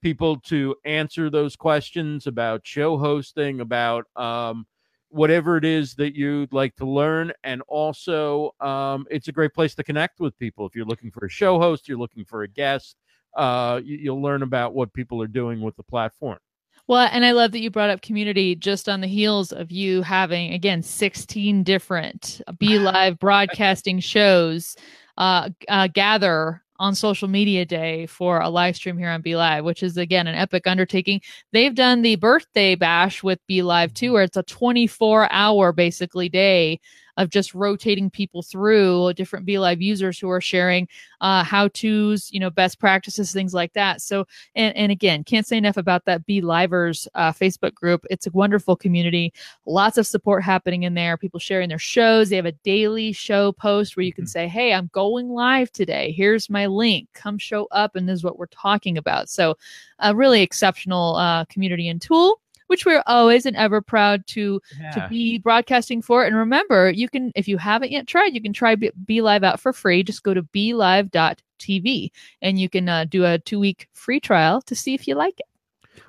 [0.04, 4.68] people to answer those questions about show hosting, about um,
[5.08, 7.32] whatever it is that you'd like to learn.
[7.44, 10.68] And also, um, it's a great place to connect with people.
[10.68, 12.98] If you're looking for a show host, you're looking for a guest,
[13.36, 16.40] uh, you, will learn about what people are doing with the platform.
[16.88, 20.02] Well, and I love that you brought up community just on the heels of you
[20.02, 24.76] having, again, 16 different Be Live broadcasting shows
[25.18, 29.64] uh, uh, gather on social media day for a live stream here on Be Live,
[29.64, 31.22] which is again an epic undertaking.
[31.54, 36.28] They've done the birthday bash with Be Live too, where it's a 24 hour basically
[36.28, 36.82] day
[37.18, 40.88] of just rotating people through different Be Live users who are sharing
[41.22, 44.02] uh, how to's, you know, best practices, things like that.
[44.02, 48.06] So, and, and again, can't say enough about that Be Livers uh, Facebook group.
[48.10, 49.34] It's a wonderful community,
[49.66, 51.18] lots of support happening in there.
[51.18, 52.30] People sharing their shows.
[52.30, 54.30] They have a daily show post where you can mm-hmm.
[54.30, 56.12] say, "Hey, I'm going live today.
[56.12, 57.10] Here's my link.
[57.14, 59.56] Come show up, and this is what we're talking about." So,
[60.00, 62.40] a really exceptional uh, community and tool
[62.74, 64.90] which we're always and ever proud to yeah.
[64.90, 66.26] to be broadcasting for.
[66.26, 69.44] And remember, you can if you haven't yet tried, you can try Be, be Live
[69.44, 70.02] out for free.
[70.02, 72.10] Just go to BeLive.tv
[72.42, 75.40] and you can uh, do a two week free trial to see if you like
[75.40, 75.46] it.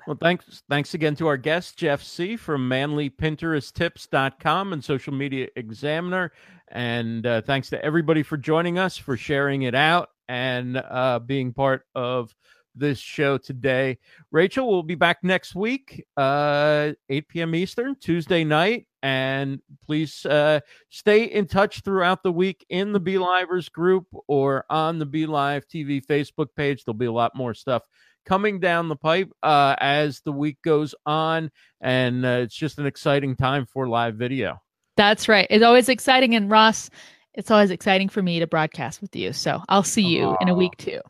[0.07, 6.31] Well, thanks thanks again to our guest Jeff Sieh from manlypinteresttips.com and Social Media Examiner,
[6.69, 11.53] and uh, thanks to everybody for joining us for sharing it out and uh, being
[11.53, 12.33] part of
[12.75, 13.97] this show today.
[14.31, 17.55] Rachel will be back next week, uh, 8 p.m.
[17.55, 18.87] Eastern, Tuesday night.
[19.01, 24.65] And please uh, stay in touch throughout the week in the Be Livers group or
[24.69, 26.83] on the Be Live TV Facebook page.
[26.83, 27.83] There'll be a lot more stuff
[28.25, 31.51] coming down the pipe uh, as the week goes on.
[31.81, 34.61] And uh, it's just an exciting time for live video.
[34.97, 35.47] That's right.
[35.49, 36.35] It's always exciting.
[36.35, 36.89] And Ross,
[37.33, 39.33] it's always exciting for me to broadcast with you.
[39.33, 40.37] So I'll see you Aww.
[40.41, 41.01] in a week too.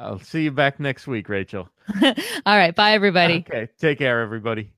[0.00, 1.68] I'll see you back next week, Rachel.
[2.02, 2.12] All
[2.46, 2.74] right.
[2.74, 3.44] Bye, everybody.
[3.48, 3.68] Okay.
[3.78, 4.72] Take care, everybody.